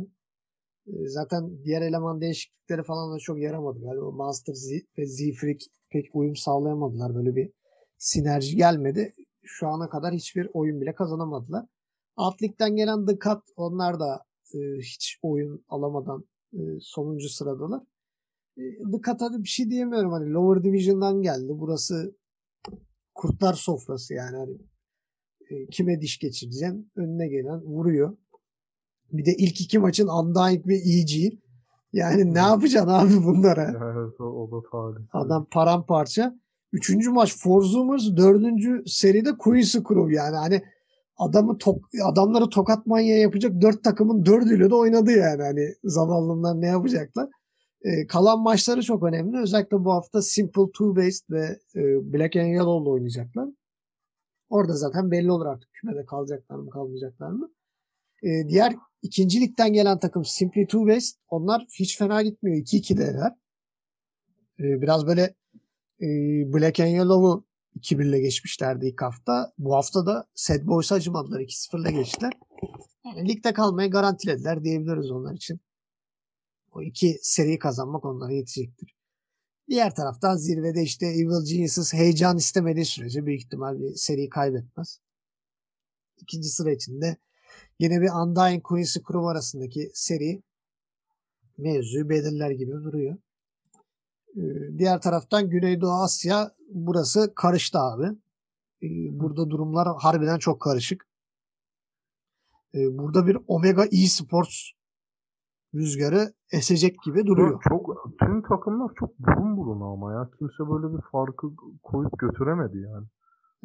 Ee, 0.86 1.08
zaten 1.08 1.64
diğer 1.64 1.82
eleman 1.82 2.20
değişiklikleri 2.20 2.82
falan 2.82 3.14
da 3.14 3.18
çok 3.18 3.40
yaramadı 3.40 3.80
galiba. 3.80 4.10
Master 4.10 4.54
Z 4.54 4.70
ve 4.98 5.06
Z-Freak 5.06 5.60
pek 5.90 6.14
uyum 6.14 6.36
sağlayamadılar. 6.36 7.14
Böyle 7.14 7.36
bir 7.36 7.50
sinerji 7.98 8.56
gelmedi. 8.56 9.12
Şu 9.42 9.68
ana 9.68 9.88
kadar 9.88 10.14
hiçbir 10.14 10.48
oyun 10.52 10.80
bile 10.80 10.94
kazanamadılar. 10.94 11.66
Alt 12.16 12.42
ligden 12.42 12.76
gelen 12.76 13.06
The 13.06 13.18
Cut 13.18 13.42
onlar 13.56 14.00
da 14.00 14.24
e, 14.54 14.58
hiç 14.78 15.18
oyun 15.22 15.64
alamadan 15.68 16.24
e, 16.52 16.58
sonuncu 16.80 17.28
sıradalar. 17.28 17.82
E, 18.56 18.62
The 18.92 19.00
Cut'a 19.06 19.42
bir 19.42 19.48
şey 19.48 19.70
diyemiyorum. 19.70 20.12
Hani 20.12 20.32
Lower 20.32 20.64
Division'dan 20.64 21.22
geldi. 21.22 21.48
Burası 21.48 22.16
kurtlar 23.14 23.54
sofrası 23.54 24.14
yani. 24.14 24.36
Hani, 24.36 24.58
e, 25.50 25.66
kime 25.66 26.00
diş 26.00 26.18
geçireceksin? 26.18 26.92
Önüne 26.96 27.28
gelen 27.28 27.60
vuruyor. 27.60 28.16
Bir 29.12 29.24
de 29.24 29.34
ilk 29.34 29.60
iki 29.60 29.78
maçın 29.78 30.08
Undying 30.08 30.66
ve 30.66 30.76
EG. 30.76 31.38
Yani 31.92 32.34
ne 32.34 32.38
yapacaksın 32.38 32.90
abi 32.90 33.24
bunlara? 33.24 33.94
Evet, 33.94 34.20
o, 34.20 34.24
o 34.24 34.50
da. 34.94 35.00
Adam 35.12 35.46
paramparça. 35.50 36.38
Üçüncü 36.72 37.10
maç 37.10 37.36
Forzumers, 37.36 38.16
dördüncü 38.16 38.82
seride 38.86 39.38
Quincy 39.38 39.78
Crew 39.78 40.14
yani 40.14 40.36
hani 40.36 40.62
adamı 41.16 41.58
tok, 41.58 41.84
adamları 42.04 42.48
tokat 42.48 42.86
manya 42.86 43.18
yapacak 43.18 43.60
dört 43.60 43.84
takımın 43.84 44.26
dördüyle 44.26 44.70
de 44.70 44.74
oynadı 44.74 45.10
yani 45.10 45.42
hani 45.42 45.74
zavallımlar 45.84 46.60
ne 46.60 46.66
yapacaklar. 46.66 47.28
Ee, 47.84 48.06
kalan 48.06 48.40
maçları 48.40 48.82
çok 48.82 49.02
önemli. 49.02 49.38
Özellikle 49.38 49.84
bu 49.84 49.92
hafta 49.92 50.22
Simple 50.22 50.66
Two 50.66 50.96
Based 50.96 51.30
ve 51.30 51.58
e, 51.74 51.82
Black 52.12 52.36
and 52.36 52.46
Yellow'la 52.46 52.90
oynayacaklar. 52.90 53.48
Orada 54.48 54.72
zaten 54.76 55.10
belli 55.10 55.32
olur 55.32 55.46
artık 55.46 55.72
kümede 55.72 56.04
kalacaklar 56.04 56.56
mı 56.56 56.70
kalmayacaklar 56.70 57.30
mı. 57.30 57.50
Ee, 58.22 58.48
diğer 58.48 58.76
ikinci 59.02 59.40
ligden 59.40 59.72
gelen 59.72 59.98
takım 59.98 60.24
Simply 60.24 60.66
Two 60.66 60.78
West. 60.78 61.18
Onlar 61.28 61.66
hiç 61.78 61.98
fena 61.98 62.22
gitmiyor. 62.22 62.56
2-2'deler. 62.56 63.34
Ee, 64.60 64.82
biraz 64.82 65.06
böyle 65.06 65.22
e, 66.00 66.06
Black 66.54 66.80
and 66.80 66.88
Yellow'u 66.88 67.44
2-1 67.80 68.08
ile 68.08 68.20
geçmişlerdi 68.20 68.86
ilk 68.86 69.02
hafta. 69.02 69.52
Bu 69.58 69.74
hafta 69.74 70.06
da 70.06 70.26
Sad 70.34 70.66
Boys'a 70.66 70.94
acımadılar. 70.94 71.40
2-0 71.40 71.80
ile 71.80 71.92
geçtiler. 71.92 72.32
Yani 73.04 73.28
ligde 73.28 73.52
kalmayı 73.52 73.90
garantilediler 73.90 74.64
diyebiliriz 74.64 75.10
onlar 75.10 75.34
için. 75.34 75.60
O 76.74 76.82
iki 76.82 77.18
seriyi 77.22 77.58
kazanmak 77.58 78.04
onlara 78.04 78.32
yetecektir. 78.32 78.94
Diğer 79.68 79.94
taraftan 79.94 80.36
zirvede 80.36 80.82
işte 80.82 81.06
Evil 81.06 81.46
Geniuses 81.46 81.92
heyecan 81.92 82.36
istemediği 82.36 82.84
sürece 82.84 83.26
büyük 83.26 83.40
ihtimal 83.40 83.80
bir 83.80 83.94
seriyi 83.94 84.28
kaybetmez. 84.28 85.00
İkinci 86.20 86.48
sıra 86.48 86.70
içinde 86.70 87.16
yine 87.78 88.00
bir 88.00 88.10
Undying 88.10 88.62
Quincy 88.62 88.98
Kurum 88.98 89.26
arasındaki 89.26 89.90
seri 89.94 90.42
mevzuyu 91.58 92.08
belirler 92.08 92.50
gibi 92.50 92.72
duruyor. 92.72 93.18
Ee, 94.36 94.42
diğer 94.78 95.00
taraftan 95.00 95.50
Güneydoğu 95.50 95.92
Asya 95.92 96.54
burası 96.68 97.32
karıştı 97.36 97.78
abi. 97.78 98.06
Ee, 98.82 98.86
burada 99.20 99.50
durumlar 99.50 99.88
harbiden 99.98 100.38
çok 100.38 100.60
karışık. 100.60 101.08
Ee, 102.74 102.98
burada 102.98 103.26
bir 103.26 103.38
Omega 103.46 103.84
e-sports 103.84 104.73
rüzgarı 105.74 106.32
esecek 106.52 106.96
gibi 107.04 107.26
duruyor. 107.26 107.62
Çok 107.68 107.96
tüm 108.18 108.42
takımlar 108.42 108.90
çok 108.98 109.18
burun 109.18 109.56
buruna 109.56 109.92
ama 109.92 110.12
ya. 110.12 110.30
Kimse 110.38 110.70
böyle 110.70 110.96
bir 110.96 111.02
farkı 111.12 111.46
koyup 111.82 112.18
götüremedi 112.18 112.78
yani. 112.78 113.06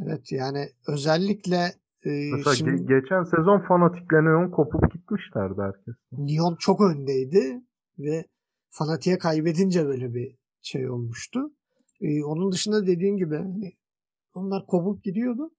Evet 0.06 0.32
yani 0.32 0.66
özellikle 0.88 1.56
e, 2.06 2.10
Mesela 2.32 2.56
şimdi 2.56 2.72
ge- 2.72 3.02
geçen 3.02 3.24
sezon 3.24 3.60
fanatikle 3.60 4.24
Neon 4.24 4.52
kopup 4.52 4.92
gitmişlerdi 4.94 5.62
herkes. 5.62 5.96
Neon 6.12 6.56
çok 6.60 6.82
öndeydi 6.82 7.62
ve 8.00 8.26
Fanatik'e 8.70 9.18
kaybedince 9.18 9.86
böyle 9.86 10.14
bir 10.14 10.36
şey 10.62 10.90
olmuştu. 10.90 11.52
Ee, 12.02 12.24
onun 12.24 12.52
dışında 12.52 12.88
dediğin 12.88 13.18
gibi 13.18 13.36
hani 13.36 13.72
onlar 14.34 14.66
kopup 14.66 15.04
gidiyordu. 15.04 15.52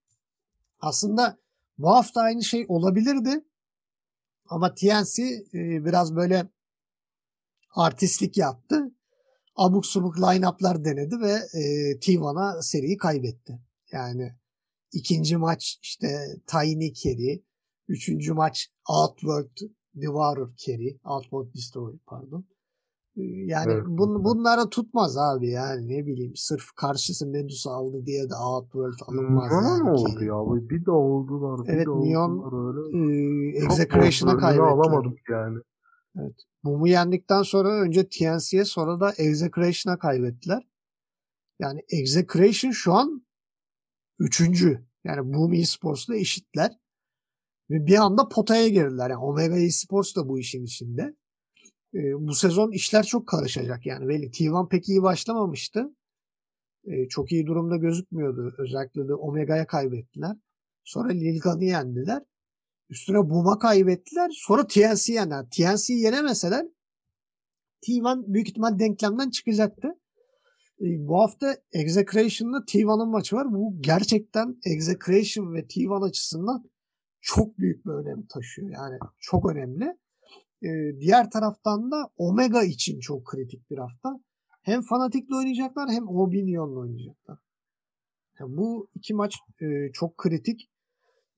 Aslında 0.80 1.36
bu 1.78 1.88
hafta 1.90 2.20
aynı 2.20 2.42
şey 2.42 2.64
olabilirdi. 2.68 3.44
Ama 4.50 4.74
TNC 4.74 5.22
e, 5.54 5.84
biraz 5.84 6.16
böyle 6.16 6.48
artistlik 7.74 8.36
yaptı. 8.36 8.94
Abuk 9.56 9.86
subuk 9.86 10.18
line-up'lar 10.18 10.84
denedi 10.84 11.20
ve 11.20 11.32
e, 11.32 11.62
T1'a 11.98 12.62
seriyi 12.62 12.96
kaybetti. 12.96 13.60
Yani 13.92 14.34
ikinci 14.92 15.36
maç 15.36 15.78
işte 15.82 16.08
Tiny 16.46 16.92
Carry, 16.92 17.44
üçüncü 17.88 18.32
maç 18.32 18.68
Outworld 18.88 19.58
Devourer 19.94 20.56
Carry, 20.56 20.98
Outworld 21.04 21.54
Destroyer 21.54 21.98
pardon. 22.06 22.46
E, 23.20 23.44
Yani 23.46 23.72
Evet, 23.72 23.84
bun, 23.86 24.14
evet. 24.14 24.24
bunlara 24.24 24.68
tutmaz 24.70 25.16
abi 25.18 25.50
yani 25.50 25.88
ne 25.88 26.06
bileyim 26.06 26.32
sırf 26.36 26.72
karşısı 26.76 27.26
Medusa 27.26 27.70
aldı 27.70 28.06
diye 28.06 28.30
de 28.30 28.34
Outworld 28.34 28.98
alınmaz 29.06 29.52
Neon'a 29.52 29.68
yani. 29.68 29.90
oldu 29.90 30.24
ya? 30.24 30.34
Böyle 30.54 30.68
Bir 30.70 30.86
de 30.86 30.90
oldular, 30.90 31.66
bir 31.66 31.72
Evet, 31.72 31.86
de 31.86 31.90
Neon, 31.90 32.30
oldular 32.38 32.68
öyle. 32.68 32.98
Ee, 33.58 33.60
Çok 33.60 33.70
Execration'a 33.72 34.36
kaybettiler. 34.38 34.68
alamadık 34.70 35.18
yani. 35.30 35.58
Boom'u 36.64 36.88
yendikten 36.88 37.42
sonra 37.42 37.68
önce 37.80 38.08
TNC'ye 38.08 38.64
sonra 38.64 39.00
da 39.00 39.12
Execration'a 39.18 39.98
kaybettiler. 39.98 40.62
Yani 41.58 41.80
Execration 41.88 42.70
şu 42.70 42.92
an 42.92 43.26
üçüncü. 44.18 44.84
Yani 45.04 45.34
Boom 45.34 45.52
Esports'la 45.52 46.16
eşitler. 46.16 46.72
Ve 47.70 47.86
bir 47.86 47.96
anda 47.96 48.28
potaya 48.28 48.68
girdiler. 48.68 49.10
Yani 49.10 49.16
Omega 49.24 49.56
Esports 49.58 50.16
da 50.16 50.28
bu 50.28 50.38
işin 50.38 50.64
içinde. 50.64 51.14
Ee, 51.94 52.12
bu 52.14 52.34
sezon 52.34 52.70
işler 52.70 53.02
çok 53.02 53.26
karışacak 53.26 53.86
yani. 53.86 54.08
Belli 54.08 54.30
T1 54.30 54.68
pek 54.68 54.88
iyi 54.88 55.02
başlamamıştı. 55.02 55.94
Ee, 56.84 57.08
çok 57.08 57.32
iyi 57.32 57.46
durumda 57.46 57.76
gözükmüyordu. 57.76 58.54
Özellikle 58.58 59.08
de 59.08 59.14
Omega'ya 59.14 59.66
kaybettiler. 59.66 60.36
Sonra 60.84 61.12
Lilgan'ı 61.12 61.64
yendiler. 61.64 62.22
Üstüne 62.90 63.30
Boom'a 63.30 63.58
kaybettiler. 63.58 64.30
Sonra 64.34 64.66
TNC 64.66 65.12
yener. 65.12 65.46
TNC 65.50 65.94
yenemeseler 65.94 66.66
T1 67.82 68.34
büyük 68.34 68.48
ihtimal 68.48 68.78
denklemden 68.78 69.30
çıkacaktı. 69.30 69.88
Ee, 70.80 71.08
bu 71.08 71.20
hafta 71.20 71.56
Execration'la 71.72 72.58
T1'ın 72.58 73.08
maçı 73.08 73.36
var. 73.36 73.52
Bu 73.52 73.76
gerçekten 73.80 74.56
Execration 74.64 75.54
ve 75.54 75.60
T1 75.60 76.08
açısından 76.08 76.70
çok 77.20 77.58
büyük 77.58 77.86
bir 77.86 77.90
önem 77.90 78.26
taşıyor. 78.26 78.70
Yani 78.70 78.98
çok 79.18 79.50
önemli. 79.50 79.96
Ee, 80.62 81.00
diğer 81.00 81.30
taraftan 81.30 81.90
da 81.90 82.10
Omega 82.16 82.62
için 82.62 83.00
çok 83.00 83.24
kritik 83.24 83.70
bir 83.70 83.78
hafta. 83.78 84.20
Hem 84.62 84.82
Fanatic'le 84.82 85.32
oynayacaklar 85.32 85.90
hem 85.90 86.08
Obinion'la 86.08 86.80
oynayacaklar. 86.80 87.38
Yani 88.40 88.56
bu 88.56 88.88
iki 88.94 89.14
maç 89.14 89.34
e, 89.60 89.92
çok 89.92 90.18
kritik. 90.18 90.70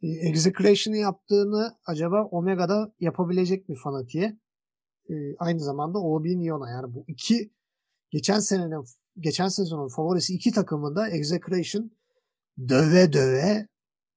E, 0.02 0.08
Execration'ı 0.08 0.96
yaptığını 0.96 1.76
acaba 1.86 2.24
Omega'da 2.24 2.94
yapabilecek 3.00 3.68
mi 3.68 3.76
Fanatic'e? 3.76 4.38
E, 5.10 5.36
aynı 5.38 5.60
zamanda 5.60 5.98
Obinion'a 5.98 6.70
yani 6.70 6.94
bu 6.94 7.04
iki 7.08 7.50
geçen 8.10 8.40
senenin 8.40 8.84
geçen 9.18 9.48
sezonun 9.48 9.88
favorisi 9.88 10.34
iki 10.34 10.52
takımı 10.52 10.96
da 10.96 11.08
Execration 11.08 11.90
döve 12.68 13.12
döve 13.12 13.68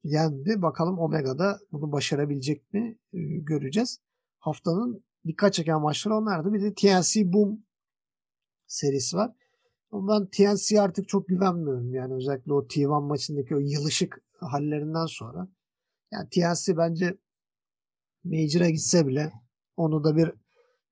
yendi. 0.03 0.61
Bakalım 0.61 0.99
Omega'da 0.99 1.59
bunu 1.71 1.91
başarabilecek 1.91 2.73
mi 2.73 2.97
e, 3.13 3.19
göreceğiz. 3.19 3.99
Haftanın 4.45 5.03
dikkat 5.27 5.53
çeken 5.53 5.81
maçları 5.81 6.15
onlardı. 6.15 6.53
Bir 6.53 6.61
de 6.61 6.73
TNC 6.73 7.33
Boom 7.33 7.63
serisi 8.67 9.17
var. 9.17 9.31
Ama 9.91 10.19
ben 10.19 10.29
TNC'ye 10.29 10.81
artık 10.81 11.09
çok 11.09 11.27
güvenmiyorum. 11.27 11.93
Yani 11.93 12.13
özellikle 12.13 12.53
o 12.53 12.67
T1 12.67 13.07
maçındaki 13.07 13.55
o 13.55 13.59
yılışık 13.59 14.21
hallerinden 14.39 15.05
sonra. 15.05 15.47
Yani 16.11 16.29
TNC 16.29 16.77
bence 16.77 17.17
Major'a 18.23 18.69
gitse 18.69 19.07
bile 19.07 19.33
onu 19.77 20.03
da 20.03 20.15
bir 20.15 20.33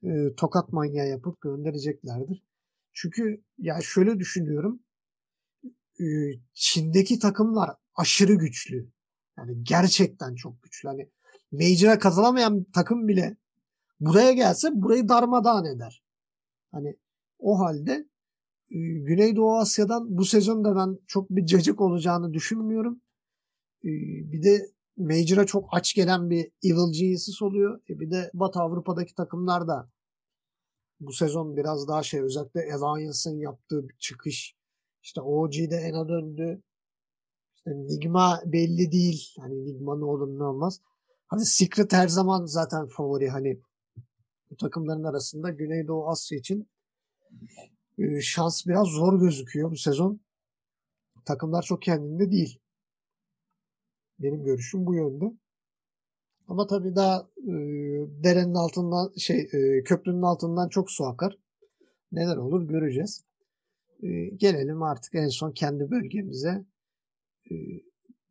e, 0.10 0.36
tokat 0.36 0.74
manyağı 0.74 1.08
yapıp 1.08 1.42
göndereceklerdir. 1.42 2.44
Çünkü 2.94 3.44
ya 3.58 3.82
şöyle 3.82 4.20
düşünüyorum. 4.20 4.80
E, 6.00 6.06
Çin'deki 6.54 7.20
takımlar 7.20 7.70
aşırı 7.96 8.34
güçlü. 8.34 8.92
Yani 9.38 9.64
gerçekten 9.64 10.36
çok 10.36 10.64
güçlü. 10.64 10.90
Hani 10.90 11.10
Major'a 11.52 12.00
kazanamayan 12.00 12.64
takım 12.74 13.08
bile 13.08 13.38
buraya 14.00 14.32
gelse 14.32 14.70
burayı 14.74 15.10
darmadağın 15.10 15.66
eder. 15.66 16.04
Hani 16.72 16.98
o 17.40 17.60
halde 17.60 17.92
e, 18.72 18.78
Güneydoğu 18.80 19.58
Asya'dan 19.58 20.18
bu 20.18 20.26
sezonda 20.26 20.76
ben 20.76 21.00
çok 21.08 21.30
bir 21.30 21.46
cacık 21.46 21.82
olacağını 21.82 22.34
düşünmüyorum. 22.34 23.02
E, 23.84 23.90
Bir 24.32 24.44
de 24.44 24.70
Major'a 24.98 25.46
çok 25.46 25.70
aç 25.72 25.94
gelen 25.94 26.30
bir 26.30 26.52
Evil 26.64 26.94
Geniuses 26.94 27.42
oluyor. 27.42 27.82
E 27.90 28.00
bir 28.00 28.12
de 28.12 28.32
Batı 28.34 28.60
Avrupa'daki 28.60 29.16
takımlar 29.16 29.68
da 29.68 29.90
bu 31.00 31.14
sezon 31.14 31.58
biraz 31.58 31.88
daha 31.88 32.04
şey 32.04 32.22
özellikle 32.22 32.74
Alliance'ın 32.74 33.38
yaptığı 33.40 33.90
bir 33.90 33.96
çıkış. 34.00 34.56
İşte 35.04 35.22
OG'de 35.22 35.76
Ena 35.76 36.08
döndü. 36.10 36.62
İşte 37.56 37.72
Nigma 37.72 38.40
belli 38.46 38.92
değil. 38.92 39.34
Hani 39.40 39.66
Nigma 39.66 39.98
ne 39.98 40.06
olur 40.06 40.40
ne 40.40 40.44
olmaz. 40.44 40.82
Hani 41.28 41.46
Secret 41.46 41.94
her 41.94 42.08
zaman 42.08 42.46
zaten 42.46 42.88
favori. 42.88 43.30
Hani 43.30 43.62
bu 44.54 44.58
takımların 44.58 45.04
arasında 45.04 45.50
Güneydoğu 45.50 46.08
Asya 46.08 46.38
için 46.38 46.68
e, 47.98 48.22
şans 48.22 48.66
biraz 48.68 48.88
zor 48.88 49.20
gözüküyor 49.20 49.72
bu 49.72 49.76
sezon. 49.76 50.20
Takımlar 51.26 51.62
çok 51.64 51.82
kendinde 51.82 52.32
değil. 52.32 52.60
Benim 54.20 54.44
görüşüm 54.44 54.86
bu 54.86 54.96
yönde. 54.96 55.26
Ama 56.48 56.68
tabii 56.68 56.96
daha 56.96 57.30
e, 57.38 57.54
derenin 58.24 58.54
altından 58.54 59.14
şey 59.18 59.50
e, 59.54 59.84
köprünün 59.84 60.22
altından 60.22 60.70
çok 60.70 60.92
su 60.92 61.06
akar. 61.06 61.38
Neler 62.12 62.38
olur 62.38 62.68
göreceğiz. 62.68 63.24
E, 64.04 64.08
gelelim 64.26 64.84
artık 64.84 65.16
en 65.16 65.28
son 65.28 65.52
kendi 65.52 65.92
bölgemize. 65.92 66.66
E, 67.52 67.56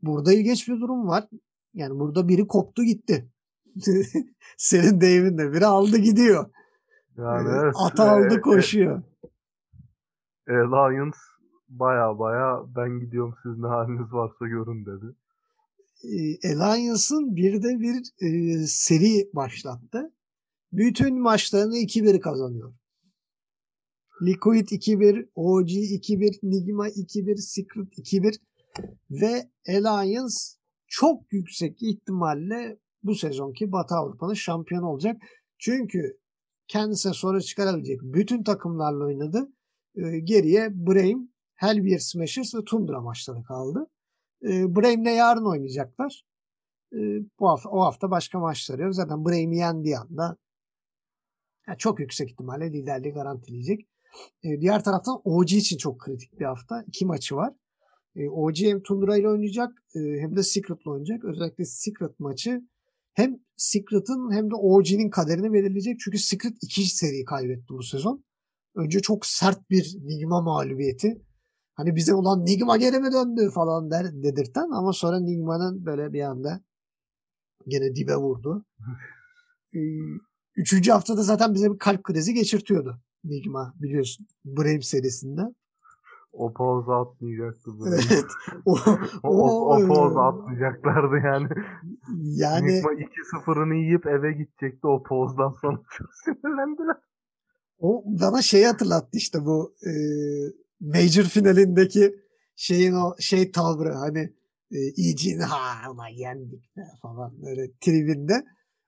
burada 0.03 0.33
ilginç 0.33 0.69
bir 0.69 0.81
durum 0.81 1.09
var. 1.09 1.29
Yani 1.75 2.01
burada 2.01 2.29
biri 2.29 2.47
koptu 2.47 2.85
gitti. 2.85 3.32
Senin 4.57 5.01
deyiminle 5.01 5.53
biri 5.53 5.67
aldı 5.67 5.97
gidiyor. 5.99 6.51
Yani 7.19 7.49
E, 7.49 7.53
evet, 7.63 7.75
Ata 7.79 8.11
aldı 8.11 8.35
e, 8.35 8.41
koşuyor. 8.41 9.03
e, 10.49 10.53
Alliance 10.53 11.17
baya 11.69 12.19
baya 12.19 12.63
ben 12.77 13.01
gidiyorum 13.01 13.35
siz 13.43 13.59
ne 13.59 13.67
haliniz 13.67 14.13
varsa 14.13 14.47
görün 14.47 14.87
dedi. 14.87 15.15
e, 16.05 16.55
Alliance'ın 16.57 17.37
bir 17.37 17.63
de 17.63 17.81
bir 17.81 18.27
e, 18.27 18.67
seri 18.67 19.31
başlattı. 19.35 20.13
Bütün 20.73 21.21
maçlarını 21.21 21.77
2-1 21.77 22.21
kazanıyor. 22.21 22.75
Liquid 24.23 24.69
2-1, 24.69 25.29
OG 25.35 25.69
2-1, 25.69 26.39
Nigma 26.43 26.89
2-1, 26.89 27.37
Secret 27.37 27.99
2-1. 27.99 28.39
Ve 29.11 29.51
Alliance 29.69 30.35
çok 30.87 31.33
yüksek 31.33 31.83
ihtimalle 31.83 32.79
bu 33.03 33.15
sezonki 33.15 33.73
Batı 33.73 33.95
Avrupa'nın 33.95 34.35
şampiyonu 34.35 34.89
olacak. 34.89 35.23
Çünkü 35.59 36.19
kendisine 36.69 37.13
sonra 37.13 37.41
çıkarabilecek 37.41 38.01
bütün 38.03 38.43
takımlarla 38.43 39.05
oynadı. 39.05 39.53
E, 39.95 40.19
geriye 40.19 40.69
Brame, 40.73 41.29
Hellbeer 41.55 41.99
Smashers 41.99 42.55
ve 42.55 42.65
Tundra 42.65 43.01
maçları 43.01 43.43
kaldı. 43.43 43.87
E, 44.43 44.77
Brame'le 44.77 45.17
yarın 45.17 45.45
oynayacaklar. 45.45 46.25
E, 46.93 46.99
bu 47.41 47.49
hafta, 47.49 47.71
o 47.71 47.81
hafta 47.81 48.11
başka 48.11 48.39
maçları 48.39 48.83
yok. 48.83 48.95
Zaten 48.95 49.25
Brame'i 49.25 49.57
yendiği 49.57 49.99
anda 49.99 50.37
yani 51.69 51.79
çok 51.79 52.01
yüksek 52.01 52.31
ihtimalle 52.31 52.73
liderliği 52.73 53.13
garantileyecek. 53.13 53.89
Diğer 54.43 54.85
taraftan 54.85 55.21
OG 55.25 55.53
için 55.53 55.77
çok 55.77 56.01
kritik 56.01 56.41
bir 56.41 56.45
hafta. 56.45 56.85
İki 56.87 57.07
maçı 57.07 57.37
var. 57.37 57.55
E, 58.17 58.29
OG 58.29 58.57
hem 58.57 58.83
Tundra 58.83 59.17
ile 59.17 59.29
oynayacak 59.29 59.85
e, 59.95 59.99
hem 60.21 60.37
de 60.37 60.43
Secret'la 60.43 60.91
oynayacak. 60.91 61.25
Özellikle 61.25 61.65
Secret 61.65 62.21
maçı 62.21 62.63
hem 63.13 63.39
Secret'ın 63.57 64.33
hem 64.33 64.51
de 64.51 64.55
OG'nin 64.55 65.11
kaderini 65.11 65.53
belirleyecek. 65.53 66.01
Çünkü 66.01 66.19
Secret 66.19 66.57
iki 66.63 66.85
seri 66.85 67.25
kaybetti 67.25 67.69
bu 67.69 67.83
sezon. 67.83 68.25
Önce 68.75 69.01
çok 69.01 69.27
sert 69.27 69.71
bir 69.71 69.97
Nigma 70.03 70.41
mağlubiyeti. 70.41 71.23
Hani 71.75 71.97
bize 71.97 72.15
olan 72.15 72.45
Nigma 72.45 72.77
geri 72.77 72.99
mi 72.99 73.13
döndü 73.13 73.51
falan 73.55 73.91
der, 73.91 74.23
dedirten 74.23 74.71
ama 74.71 74.93
sonra 74.93 75.21
Nigma'nın 75.21 75.87
böyle 75.87 76.13
bir 76.13 76.23
anda 76.23 76.61
gene 77.69 77.95
dibe 77.95 78.17
vurdu. 78.17 78.65
Ee, 79.75 79.79
üçüncü 80.57 80.91
haftada 80.91 81.23
zaten 81.23 81.55
bize 81.55 81.73
bir 81.73 81.79
kalp 81.79 82.05
krizi 82.05 82.35
geçirtiyordu 82.35 83.01
Nigma 83.25 83.75
biliyorsun 83.77 84.27
Brave 84.45 84.83
serisinde. 84.83 85.43
O 86.33 86.53
pause 86.53 86.93
atmayacaktı. 86.93 87.71
Evet. 87.87 88.25
O, 88.65 88.77
o, 89.23 89.29
o, 89.29 89.77
o 89.77 89.89
pause 89.89 90.21
atmayacaklardı 90.21 91.17
yani. 91.27 91.49
Yani 92.23 92.67
Nigma 92.67 92.93
2-0'ını 92.93 93.75
yiyip 93.75 94.07
eve 94.07 94.33
gidecekti. 94.33 94.87
O 94.87 95.03
pause'dan 95.03 95.55
sonra 95.61 95.77
çok 95.99 96.09
sinirlendiler. 96.25 96.97
O 97.79 98.03
bana 98.07 98.43
şeyi 98.43 98.67
hatırlattı 98.67 99.19
işte 99.19 99.45
bu 99.45 99.75
e, 99.87 99.93
Major 100.81 101.25
finalindeki 101.25 102.15
şeyin 102.57 102.93
o 102.93 103.15
şey 103.19 103.51
tavrı 103.53 103.93
hani 103.93 104.33
e, 104.71 104.79
EG'nin 104.79 105.41
ha 105.41 105.91
ulan 105.93 106.09
yendik 106.09 106.73
falan 107.03 107.43
böyle 107.43 107.73
tribinde. 107.81 108.45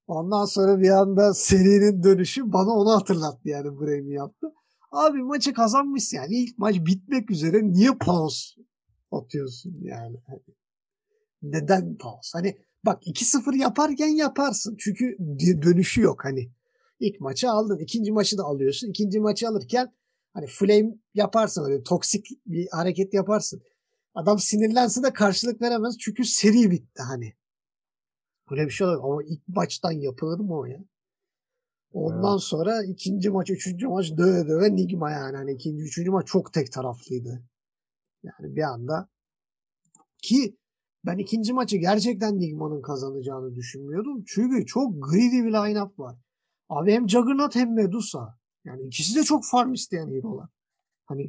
Ondan 0.06 0.44
sonra 0.44 0.80
bir 0.80 0.90
anda 0.90 1.34
serinin 1.34 2.02
dönüşü 2.02 2.52
bana 2.52 2.70
onu 2.70 2.90
hatırlattı 2.90 3.48
yani 3.48 3.80
Braymi 3.80 4.14
yaptı. 4.14 4.46
Abi 4.94 5.22
maçı 5.22 5.54
kazanmış 5.54 6.12
yani 6.12 6.36
ilk 6.36 6.58
maç 6.58 6.76
bitmek 6.76 7.30
üzere 7.30 7.72
niye 7.72 7.90
pause 8.00 8.60
atıyorsun 9.12 9.76
yani? 9.82 10.22
Hani 10.26 10.40
neden 11.42 11.96
pause? 11.96 12.30
Hani 12.32 12.58
bak 12.84 13.06
2-0 13.06 13.56
yaparken 13.56 14.08
yaparsın 14.08 14.76
çünkü 14.78 15.16
dönüşü 15.62 16.00
yok 16.00 16.24
hani. 16.24 16.50
İlk 17.00 17.20
maçı 17.20 17.50
aldın. 17.50 17.78
ikinci 17.78 18.12
maçı 18.12 18.38
da 18.38 18.44
alıyorsun. 18.44 18.88
İkinci 18.88 19.20
maçı 19.20 19.48
alırken 19.48 19.94
hani 20.32 20.46
flame 20.46 20.94
yaparsın 21.14 21.64
öyle 21.64 21.82
toksik 21.82 22.26
bir 22.46 22.68
hareket 22.70 23.14
yaparsın. 23.14 23.62
Adam 24.14 24.38
sinirlense 24.38 25.02
de 25.02 25.12
karşılık 25.12 25.62
veremez. 25.62 25.98
Çünkü 25.98 26.24
seri 26.24 26.70
bitti 26.70 27.02
hani. 27.02 27.34
Öyle 28.50 28.66
bir 28.66 28.70
şey 28.70 28.86
olur. 28.86 29.00
Ama 29.04 29.22
ilk 29.22 29.48
maçtan 29.48 29.92
yapılır 29.92 30.38
mı 30.38 30.58
o 30.58 30.64
ya? 30.64 30.84
Ondan 31.94 32.32
evet. 32.32 32.42
sonra 32.42 32.84
ikinci 32.84 33.30
maç, 33.30 33.50
üçüncü 33.50 33.88
maç 33.88 34.10
döve 34.16 34.48
döve 34.48 34.76
Nigma 34.76 35.10
yani. 35.10 35.36
Hani 35.36 35.52
ikinci, 35.52 35.82
üçüncü 35.82 36.10
maç 36.10 36.26
çok 36.26 36.52
tek 36.52 36.72
taraflıydı. 36.72 37.42
Yani 38.22 38.56
bir 38.56 38.62
anda 38.62 39.08
ki 40.22 40.56
ben 41.06 41.18
ikinci 41.18 41.52
maçı 41.52 41.76
gerçekten 41.76 42.38
Nigma'nın 42.38 42.82
kazanacağını 42.82 43.54
düşünmüyordum. 43.54 44.24
Çünkü 44.26 44.66
çok 44.66 45.02
greedy 45.02 45.44
bir 45.44 45.52
line-up 45.52 45.98
var. 45.98 46.16
Abi 46.68 46.92
hem 46.92 47.08
Juggernaut 47.08 47.54
hem 47.54 47.74
Medusa. 47.74 48.38
Yani 48.64 48.82
ikisi 48.82 49.18
de 49.18 49.22
çok 49.22 49.44
farm 49.44 49.72
isteyen 49.72 50.08
hero'lar. 50.08 50.48
Hani 51.06 51.22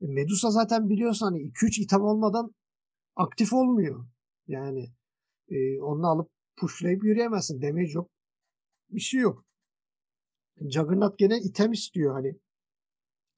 e, 0.00 0.06
Medusa 0.06 0.50
zaten 0.50 0.88
biliyorsun 0.88 1.26
hani 1.26 1.38
2-3 1.42 1.80
item 1.80 2.02
olmadan 2.02 2.54
aktif 3.16 3.52
olmuyor. 3.52 4.06
Yani 4.46 4.92
e, 5.48 5.80
onu 5.80 6.06
alıp 6.06 6.30
pushlayıp 6.56 7.04
yürüyemezsin. 7.04 7.62
Damage 7.62 7.92
yok. 7.92 8.10
Bir 8.90 9.00
şey 9.00 9.20
yok. 9.20 9.44
Juggernaut 10.60 11.18
gene 11.18 11.38
item 11.38 11.72
istiyor 11.72 12.14
hani. 12.14 12.36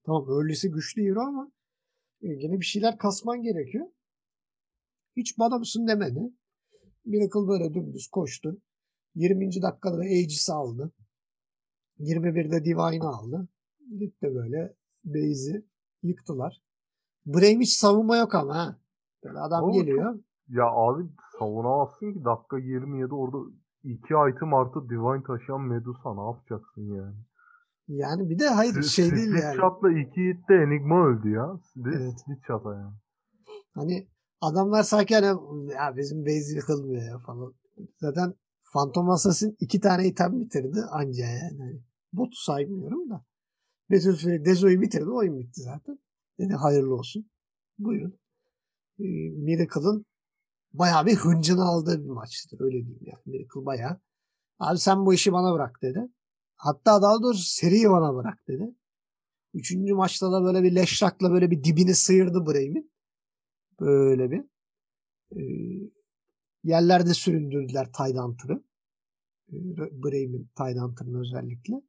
Tamam 0.05 0.27
öylesi 0.29 0.71
güçlü 0.71 1.03
hero 1.03 1.21
ama 1.21 1.53
e, 2.23 2.35
gene 2.35 2.61
bir 2.61 2.65
şeyler 2.65 2.99
kasman 2.99 3.43
gerekiyor. 3.43 3.87
Hiç 5.17 5.39
bana 5.39 5.59
mısın 5.59 5.87
demedi. 5.87 6.33
Miracle 7.05 7.49
böyle 7.49 7.75
dümdüz 7.75 8.07
koştu. 8.07 8.61
20. 9.15 9.63
dakikada 9.63 9.99
da 9.99 10.03
Aegis'i 10.03 10.53
aldı. 10.53 10.93
21'de 11.99 12.65
Divine'ı 12.65 13.09
aldı. 13.09 13.49
Gitti 13.99 14.35
böyle 14.35 14.75
Baze'i 15.05 15.65
yıktılar. 16.03 16.63
Brame 17.27 17.61
hiç 17.61 17.73
savunma 17.73 18.17
yok 18.17 18.35
ama 18.35 18.57
ha. 18.57 18.81
Böyle 19.25 19.39
adam 19.39 19.65
Ama 19.65 19.75
geliyor. 19.75 20.19
Ya 20.49 20.65
abi 20.65 21.09
savunamazsın 21.39 22.13
ki 22.13 22.25
dakika 22.25 22.59
27 22.59 23.15
orada 23.15 23.39
iki 23.85 24.15
item 24.31 24.55
artı 24.55 24.89
Divine 24.89 25.23
taşıyan 25.27 25.61
Medusa 25.61 26.15
ne 26.15 26.21
yapacaksın 26.31 26.83
yani? 26.95 27.17
Yani 27.89 28.31
bir 28.31 28.39
de 28.39 28.49
hayır 28.49 28.73
S- 28.83 28.89
şey 28.89 29.11
değil 29.11 29.33
yani. 29.43 29.57
shot'la 29.57 29.91
iki 29.93 30.21
hitte 30.21 30.55
Enigma 30.55 31.07
öldü 31.07 31.31
ya. 31.31 31.61
Evet. 31.87 32.21
split 32.21 32.47
shot'a 32.47 32.75
yani. 32.75 32.95
Hani 33.75 34.09
adamlar 34.41 34.83
sanki 34.83 35.15
hani 35.15 35.27
ya 35.73 35.97
bizim 35.97 36.27
base 36.27 36.55
yıkılmıyor 36.57 37.03
ya 37.03 37.19
falan. 37.19 37.55
Zaten 38.01 38.35
Phantom 38.73 39.11
Assassin 39.11 39.57
iki 39.61 39.81
tane 39.81 40.07
item 40.09 40.41
bitirdi 40.41 40.81
anca 40.91 41.25
yani. 41.25 41.59
Hani 41.59 41.81
botu 42.13 42.37
saymıyorum 42.37 43.11
da. 43.11 43.25
Battlefield 43.91 44.45
Dezo'yu 44.45 44.81
bitirdi 44.81 45.11
oyun 45.11 45.39
bitti 45.39 45.61
zaten. 45.61 45.99
Dedi 46.39 46.53
hayırlı 46.55 46.95
olsun. 46.95 47.31
Buyurun. 47.79 48.19
Ee, 48.99 49.05
Miracle'ın 49.37 50.07
bayağı 50.75 51.07
bir 51.07 51.17
hıncını 51.17 51.65
aldığı 51.65 52.05
bir 52.05 52.11
maçtı. 52.11 52.57
Öyle 52.61 52.73
diyeyim 52.73 53.01
yani. 53.03 53.23
Miracle 53.27 53.67
bayağı. 53.67 54.01
Abi 54.59 54.79
sen 54.79 55.07
bu 55.07 55.15
işi 55.15 55.33
bana 55.33 55.55
bırak 55.55 55.83
dedi. 55.83 56.09
Hatta 56.57 57.03
daha 57.03 57.23
doğrusu 57.23 57.45
seriyi 57.45 57.91
bana 57.91 58.15
bırak 58.15 58.39
dedi. 58.49 58.75
Üçüncü 59.55 59.95
maçta 59.95 60.33
da 60.33 60.45
böyle 60.45 60.63
bir 60.63 60.75
leşrakla 60.75 61.33
böyle 61.33 61.51
bir 61.51 61.65
dibini 61.65 61.95
sıyırdı 61.95 62.47
Brave'in. 62.47 62.93
Böyle 63.81 64.31
bir. 64.31 64.45
Ee, 65.37 65.91
yerlerde 66.65 67.15
süründürdüler 67.15 67.93
Tydhunter'ı. 67.93 68.63
Ee, 69.53 69.77
Brave'in 70.03 70.51
Tydhunter'ını 70.57 71.21
özellikle. 71.21 71.83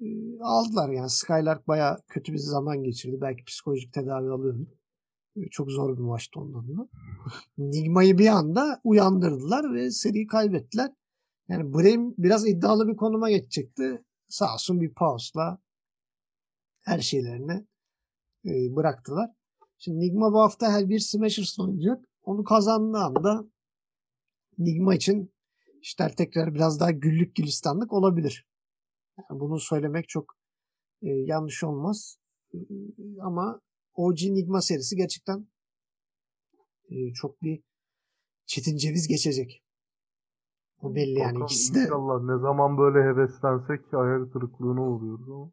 Ee, 0.00 0.40
aldılar 0.40 0.90
yani. 0.90 1.10
Skylark 1.10 1.68
bayağı 1.68 1.98
kötü 2.08 2.32
bir 2.32 2.38
zaman 2.38 2.82
geçirdi. 2.82 3.20
Belki 3.20 3.44
psikolojik 3.44 3.92
tedavi 3.92 4.30
alıyordu. 4.30 4.77
Çok 5.50 5.70
zor 5.70 5.96
bir 5.96 6.02
maçtı 6.02 6.40
ondan 6.40 6.78
da. 6.78 6.88
Nigma'yı 7.58 8.18
bir 8.18 8.26
anda 8.26 8.80
uyandırdılar 8.84 9.74
ve 9.74 9.90
seriyi 9.90 10.26
kaybettiler. 10.26 10.90
Yani 11.48 11.74
Brame 11.74 12.14
biraz 12.18 12.48
iddialı 12.48 12.88
bir 12.88 12.96
konuma 12.96 13.30
geçecekti. 13.30 14.04
Sağ 14.28 14.54
olsun 14.54 14.80
bir 14.80 14.94
pause'la 14.94 15.58
her 16.80 16.98
şeylerini 16.98 17.66
e, 18.44 18.76
bıraktılar. 18.76 19.30
Şimdi 19.78 20.00
Nigma 20.00 20.32
bu 20.32 20.40
hafta 20.40 20.72
her 20.72 20.88
bir 20.88 20.98
Smashers'la 20.98 21.64
oynayacak. 21.64 22.04
Onu 22.22 22.44
kazandığı 22.44 22.98
anda 22.98 23.44
Nigma 24.58 24.94
için 24.94 25.32
işler 25.80 26.16
tekrar 26.16 26.54
biraz 26.54 26.80
daha 26.80 26.90
güllük 26.90 27.36
gülistanlık 27.36 27.92
olabilir. 27.92 28.46
Yani 29.18 29.40
bunu 29.40 29.60
söylemek 29.60 30.08
çok 30.08 30.34
e, 31.02 31.08
yanlış 31.08 31.64
olmaz. 31.64 32.18
E, 32.54 32.58
ama 33.22 33.60
OG 33.98 34.22
Nigma 34.22 34.60
serisi 34.60 34.96
gerçekten 34.96 35.46
e, 36.90 37.12
çok 37.12 37.42
bir 37.42 37.62
çetin 38.46 38.76
ceviz 38.76 39.08
geçecek. 39.08 39.62
O 40.82 40.94
belli 40.94 41.18
yani 41.18 41.34
Bakalım 41.34 41.44
ikisi 41.44 41.74
de. 41.74 41.80
inşallah 41.80 42.22
ne 42.22 42.38
zaman 42.38 42.78
böyle 42.78 42.98
heveslensek 42.98 43.92
hayal 43.92 44.30
kırıklığına 44.30 44.82
uğruyoruz 44.82 45.30
ama. 45.30 45.50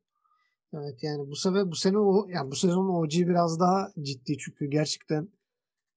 Evet 0.73 1.03
yani 1.03 1.29
bu 1.29 1.36
sefer 1.36 1.71
bu 1.71 1.75
sene 1.75 1.97
o 1.97 2.27
yani 2.29 2.51
bu 2.51 2.55
sezon 2.55 2.89
OG 2.89 3.12
biraz 3.12 3.60
daha 3.60 3.91
ciddi 4.01 4.38
çünkü 4.38 4.65
gerçekten 4.65 5.29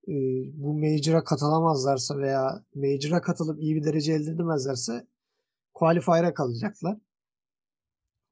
e, 0.08 0.14
bu 0.52 0.74
Major'a 0.74 1.24
katılamazlarsa 1.24 2.18
veya 2.18 2.64
Major'a 2.74 3.20
katılıp 3.20 3.60
iyi 3.60 3.76
bir 3.76 3.84
derece 3.84 4.12
elde 4.12 4.30
edemezlerse 4.30 5.06
Qualifier'a 5.74 6.34
kalacaklar. 6.34 6.98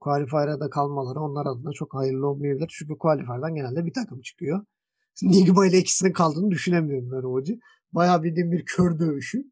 Qualifier'a 0.07 0.61
da 0.61 0.71
kalmaları 0.71 1.21
onlar 1.21 1.47
adına 1.47 1.73
çok 1.73 1.95
hayırlı 1.95 2.27
olmayabilir. 2.27 2.75
Çünkü 2.79 2.99
Qualifier'dan 2.99 3.55
genelde 3.55 3.87
bir 3.87 3.93
takım 3.93 4.21
çıkıyor. 4.21 4.65
Nigma 5.23 5.67
ile 5.67 5.79
ikisinin 5.79 6.13
kaldığını 6.13 6.51
düşünemiyorum 6.51 7.11
ben 7.13 7.23
OG. 7.23 7.47
Bayağı 7.93 8.23
bildiğim 8.23 8.53
bir 8.53 8.65
kör 8.65 8.99
dövüşü. 8.99 9.45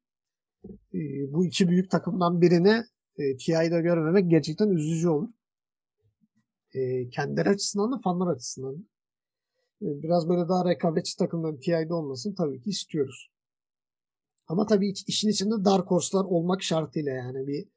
E, 0.95 0.99
bu 1.33 1.47
iki 1.47 1.69
büyük 1.69 1.91
takımdan 1.91 2.41
birini 2.41 2.85
e, 3.17 3.37
TI'de 3.37 3.81
görmemek 3.81 4.31
gerçekten 4.31 4.69
üzücü 4.69 5.09
olur. 5.09 5.29
E, 6.75 7.09
kendileri 7.09 7.49
açısından 7.49 7.93
da 7.93 7.99
fanlar 8.05 8.35
açısından 8.35 8.75
da. 8.75 8.83
biraz 9.81 10.29
böyle 10.29 10.49
daha 10.49 10.71
rekabetçi 10.71 11.17
takımların 11.17 11.61
TI'de 11.61 11.95
olmasını 11.95 12.35
tabii 12.35 12.61
ki 12.61 12.71
istiyoruz. 12.71 13.31
Ama 14.47 14.67
tabii 14.67 14.93
işin 15.07 15.29
içinde 15.29 15.65
Dark 15.65 15.91
Horse'lar 15.91 16.25
olmak 16.25 16.63
şartıyla 16.63 17.13
yani 17.13 17.47
bir 17.47 17.69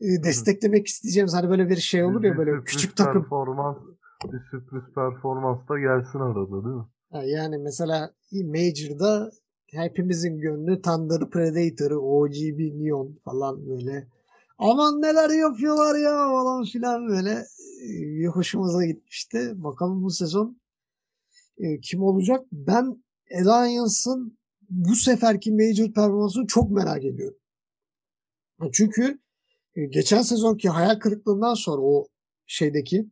desteklemek 0.00 0.86
isteyeceğimiz 0.86 1.34
hani 1.34 1.50
böyle 1.50 1.68
bir 1.68 1.76
şey 1.76 2.04
olur 2.04 2.24
ya 2.24 2.38
böyle 2.38 2.64
küçük 2.64 2.96
takım. 2.96 3.22
Performans, 3.22 3.76
bir 4.24 4.40
sürpriz 4.50 4.94
performans 4.94 5.68
da 5.68 5.78
gelsin 5.78 6.18
arada 6.18 6.64
değil 6.64 6.76
mi? 6.76 6.86
Yani 7.30 7.58
mesela 7.58 8.14
Major'da 8.32 9.30
hepimizin 9.66 10.38
gönlü 10.38 10.82
Thunder 10.82 11.30
Predator, 11.30 11.90
OGB 11.90 12.58
Neon 12.58 13.18
falan 13.24 13.68
böyle. 13.68 14.08
Aman 14.58 15.02
neler 15.02 15.30
yapıyorlar 15.30 15.98
ya 15.98 16.10
falan 16.10 16.64
filan 16.64 17.08
böyle 17.08 17.44
bir 17.82 18.26
hoşumuza 18.26 18.84
gitmişti. 18.84 19.52
Bakalım 19.54 20.02
bu 20.02 20.10
sezon 20.10 20.60
e, 21.58 21.80
kim 21.80 22.02
olacak? 22.02 22.46
Ben 22.52 23.04
Alliance'ın 23.34 24.38
bu 24.70 24.94
seferki 24.94 25.52
Major 25.52 25.92
performansını 25.92 26.46
çok 26.46 26.70
merak 26.70 27.04
ediyorum. 27.04 27.38
Çünkü 28.72 29.02
e, 29.02 29.18
geçen 29.84 30.22
sezonki 30.22 30.68
hayal 30.68 30.98
kırıklığından 30.98 31.54
sonra 31.54 31.82
o 31.82 32.06
şeydeki 32.46 33.10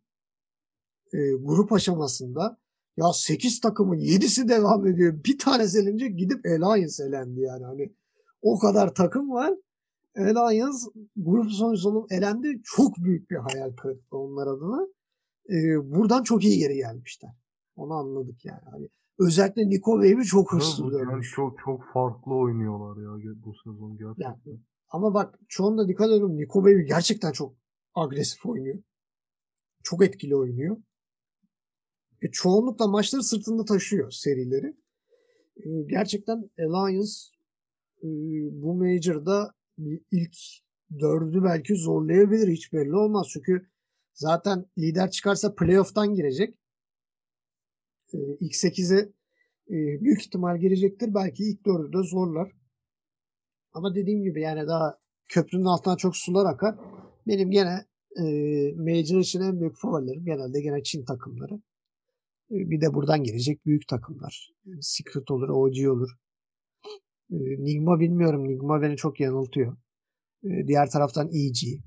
e, 1.12 1.18
grup 1.40 1.72
aşamasında 1.72 2.59
ya 2.96 3.12
8 3.12 3.61
takımın 3.61 3.96
7'si 3.96 4.48
devam 4.48 4.87
ediyor. 4.87 5.24
Bir 5.24 5.38
tanesi 5.38 5.79
elince 5.79 6.09
gidip 6.09 6.46
Alliance 6.46 7.05
elendi 7.05 7.40
yani. 7.40 7.64
Hani 7.64 7.94
o 8.42 8.59
kadar 8.59 8.94
takım 8.94 9.31
var. 9.31 9.55
Alliance 10.16 10.79
grup 11.16 11.50
sonucu 11.50 12.07
elendi. 12.11 12.61
Çok 12.64 12.96
büyük 12.96 13.31
bir 13.31 13.37
hayal 13.37 13.72
kırıklığı 13.72 14.18
onlar 14.18 14.46
adına. 14.46 14.87
Ee, 15.50 15.92
buradan 15.94 16.22
çok 16.22 16.44
iyi 16.44 16.59
geri 16.59 16.77
gelmişler. 16.77 17.31
Onu 17.77 17.92
anladık 17.92 18.44
yani. 18.44 18.62
Hani 18.70 18.88
özellikle 19.18 19.68
Nico 19.68 20.03
Wave'i 20.03 20.24
çok 20.24 20.53
hırslı 20.53 20.90
görmüş. 20.90 21.12
Yani 21.12 21.22
çok 21.22 21.59
çok 21.64 21.85
farklı 21.92 22.35
oynuyorlar 22.35 23.03
ya 23.03 23.35
bu 23.44 23.55
sezon 23.64 23.96
gerçekten. 23.96 24.50
Yani, 24.50 24.61
ama 24.88 25.14
bak 25.14 25.38
çoğunda 25.48 25.88
dikkat 25.88 26.06
ediyorum 26.06 26.36
Nico 26.36 26.58
Wave 26.58 26.82
gerçekten 26.82 27.32
çok 27.32 27.56
agresif 27.94 28.46
oynuyor. 28.46 28.82
Çok 29.82 30.04
etkili 30.04 30.36
oynuyor. 30.36 30.76
E, 32.22 32.30
çoğunlukla 32.30 32.86
maçları 32.86 33.22
sırtında 33.22 33.64
taşıyor 33.64 34.10
serileri. 34.10 34.76
E, 35.56 35.68
gerçekten 35.86 36.50
Alliance 36.58 37.12
e, 38.02 38.08
bu 38.62 38.74
Major'da 38.74 39.54
ilk 40.10 40.36
dördü 41.00 41.42
belki 41.44 41.76
zorlayabilir. 41.76 42.52
Hiç 42.52 42.72
belli 42.72 42.96
olmaz. 42.96 43.26
Çünkü 43.32 43.66
zaten 44.14 44.66
lider 44.78 45.10
çıkarsa 45.10 45.54
playoff'tan 45.54 46.14
girecek. 46.14 46.58
E, 48.14 48.18
ilk 48.40 48.54
8'e 48.54 49.12
e, 49.68 50.00
büyük 50.00 50.20
ihtimal 50.20 50.58
girecektir. 50.58 51.14
Belki 51.14 51.44
ilk 51.44 51.66
dördü 51.66 51.92
de 51.92 52.02
zorlar. 52.02 52.52
Ama 53.74 53.94
dediğim 53.94 54.22
gibi 54.22 54.42
yani 54.42 54.66
daha 54.66 54.98
köprünün 55.28 55.64
altından 55.64 55.96
çok 55.96 56.16
sular 56.16 56.52
akar. 56.52 56.74
Benim 57.26 57.50
gene 57.50 57.87
e, 58.16 58.24
Major 58.76 59.20
için 59.20 59.40
en 59.40 59.60
büyük 59.60 59.76
favorilerim 59.76 60.24
genelde 60.24 60.60
gene 60.60 60.82
Çin 60.82 61.04
takımları. 61.04 61.60
Bir 62.50 62.80
de 62.80 62.94
buradan 62.94 63.22
gelecek 63.22 63.66
büyük 63.66 63.88
takımlar. 63.88 64.50
Secret 64.80 65.30
olur, 65.30 65.48
OG 65.48 65.90
olur. 65.90 66.10
Nigma 67.30 68.00
bilmiyorum. 68.00 68.48
Nigma 68.48 68.82
beni 68.82 68.96
çok 68.96 69.20
yanıltıyor. 69.20 69.76
Diğer 70.66 70.90
taraftan 70.90 71.28
EG. 71.28 71.82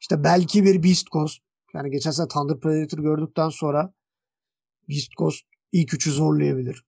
İşte 0.00 0.24
belki 0.24 0.64
bir 0.64 0.82
Beast 0.82 1.06
Ghost. 1.12 1.42
Yani 1.74 1.90
geçen 1.90 2.10
sene 2.10 2.28
Thunder 2.28 2.60
Predator 2.60 2.98
gördükten 2.98 3.48
sonra 3.48 3.94
Beast 4.88 5.10
Ghost 5.18 5.44
ilk 5.72 5.94
üçü 5.94 6.10
zorlayabilir. 6.12 6.84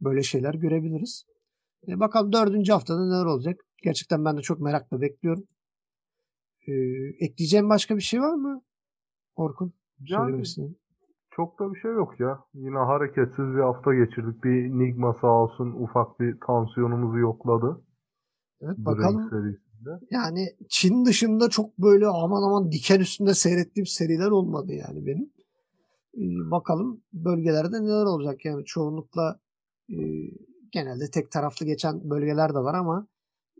Böyle 0.00 0.22
şeyler 0.22 0.54
görebiliriz. 0.54 1.24
E 1.88 2.00
bakalım 2.00 2.32
dördüncü 2.32 2.72
haftada 2.72 3.06
neler 3.06 3.24
olacak? 3.24 3.60
Gerçekten 3.82 4.24
ben 4.24 4.36
de 4.36 4.40
çok 4.40 4.60
merakla 4.60 5.00
bekliyorum. 5.00 5.44
Ee, 6.66 6.72
ekleyeceğim 7.20 7.68
başka 7.68 7.96
bir 7.96 8.02
şey 8.02 8.20
var 8.20 8.34
mı? 8.34 8.62
Orkun. 9.36 9.72
Yani, 10.08 10.44
çok 11.30 11.58
da 11.58 11.74
bir 11.74 11.80
şey 11.80 11.90
yok 11.90 12.20
ya. 12.20 12.44
Yine 12.54 12.78
hareketsiz 12.78 13.44
bir 13.54 13.60
hafta 13.60 13.94
geçirdik. 13.94 14.44
Bir 14.44 14.70
Nigma 14.78 15.16
sağ 15.20 15.42
olsun 15.42 15.70
ufak 15.70 16.20
bir 16.20 16.36
tansiyonumuzu 16.46 17.18
yokladı. 17.18 17.84
Evet 18.60 18.78
bakalım. 18.78 19.30
Serisinde. 19.30 20.06
Yani 20.10 20.46
Çin 20.68 21.04
dışında 21.04 21.48
çok 21.48 21.78
böyle 21.78 22.06
aman 22.06 22.42
aman 22.42 22.72
diken 22.72 23.00
üstünde 23.00 23.34
seyrettiğim 23.34 23.86
seriler 23.86 24.30
olmadı 24.30 24.72
yani 24.72 25.06
benim. 25.06 25.32
Ee, 26.14 26.50
bakalım 26.50 27.00
bölgelerde 27.12 27.82
neler 27.82 28.04
olacak 28.04 28.44
yani 28.44 28.64
çoğunlukla 28.64 29.40
e, 29.90 29.98
genelde 30.72 31.10
tek 31.10 31.30
taraflı 31.30 31.66
geçen 31.66 32.10
bölgeler 32.10 32.54
de 32.54 32.58
var 32.58 32.74
ama 32.74 33.06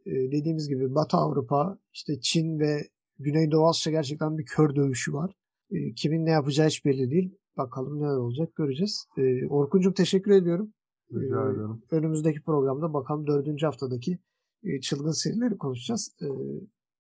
e, 0.07 0.11
dediğimiz 0.11 0.69
gibi 0.69 0.95
Batı 0.95 1.17
Avrupa, 1.17 1.79
işte 1.93 2.21
Çin 2.21 2.59
ve 2.59 2.89
Güneydoğu 3.19 3.69
Asya 3.69 3.93
gerçekten 3.93 4.39
bir 4.39 4.45
kör 4.45 4.75
dövüşü 4.75 5.13
var. 5.13 5.33
E, 5.71 5.95
kimin 5.95 6.27
ne 6.27 6.31
yapacağı 6.31 6.67
hiç 6.67 6.85
belli 6.85 7.11
değil. 7.11 7.39
Bakalım 7.57 8.01
neler 8.03 8.17
olacak 8.17 8.57
göreceğiz. 8.57 9.07
Ee, 9.19 9.47
Orkun'cum 9.47 9.93
teşekkür 9.93 10.31
ediyorum. 10.31 10.73
Rica 11.13 11.53
ederim. 11.53 11.83
Önümüzdeki 11.91 12.43
programda 12.43 12.93
bakalım 12.95 13.27
dördüncü 13.27 13.67
haftadaki 13.67 14.19
e, 14.63 14.81
çılgın 14.81 15.11
serileri 15.11 15.59
konuşacağız. 15.59 16.17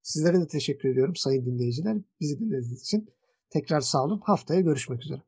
Sizlere 0.02 0.40
de 0.40 0.46
teşekkür 0.46 0.88
ediyorum 0.88 1.16
sayın 1.16 1.46
dinleyiciler. 1.46 1.98
Bizi 2.20 2.38
dinlediğiniz 2.38 2.82
için 2.82 3.08
tekrar 3.50 3.80
sağ 3.80 4.04
olun. 4.04 4.20
Haftaya 4.24 4.60
görüşmek 4.60 5.02
üzere. 5.02 5.22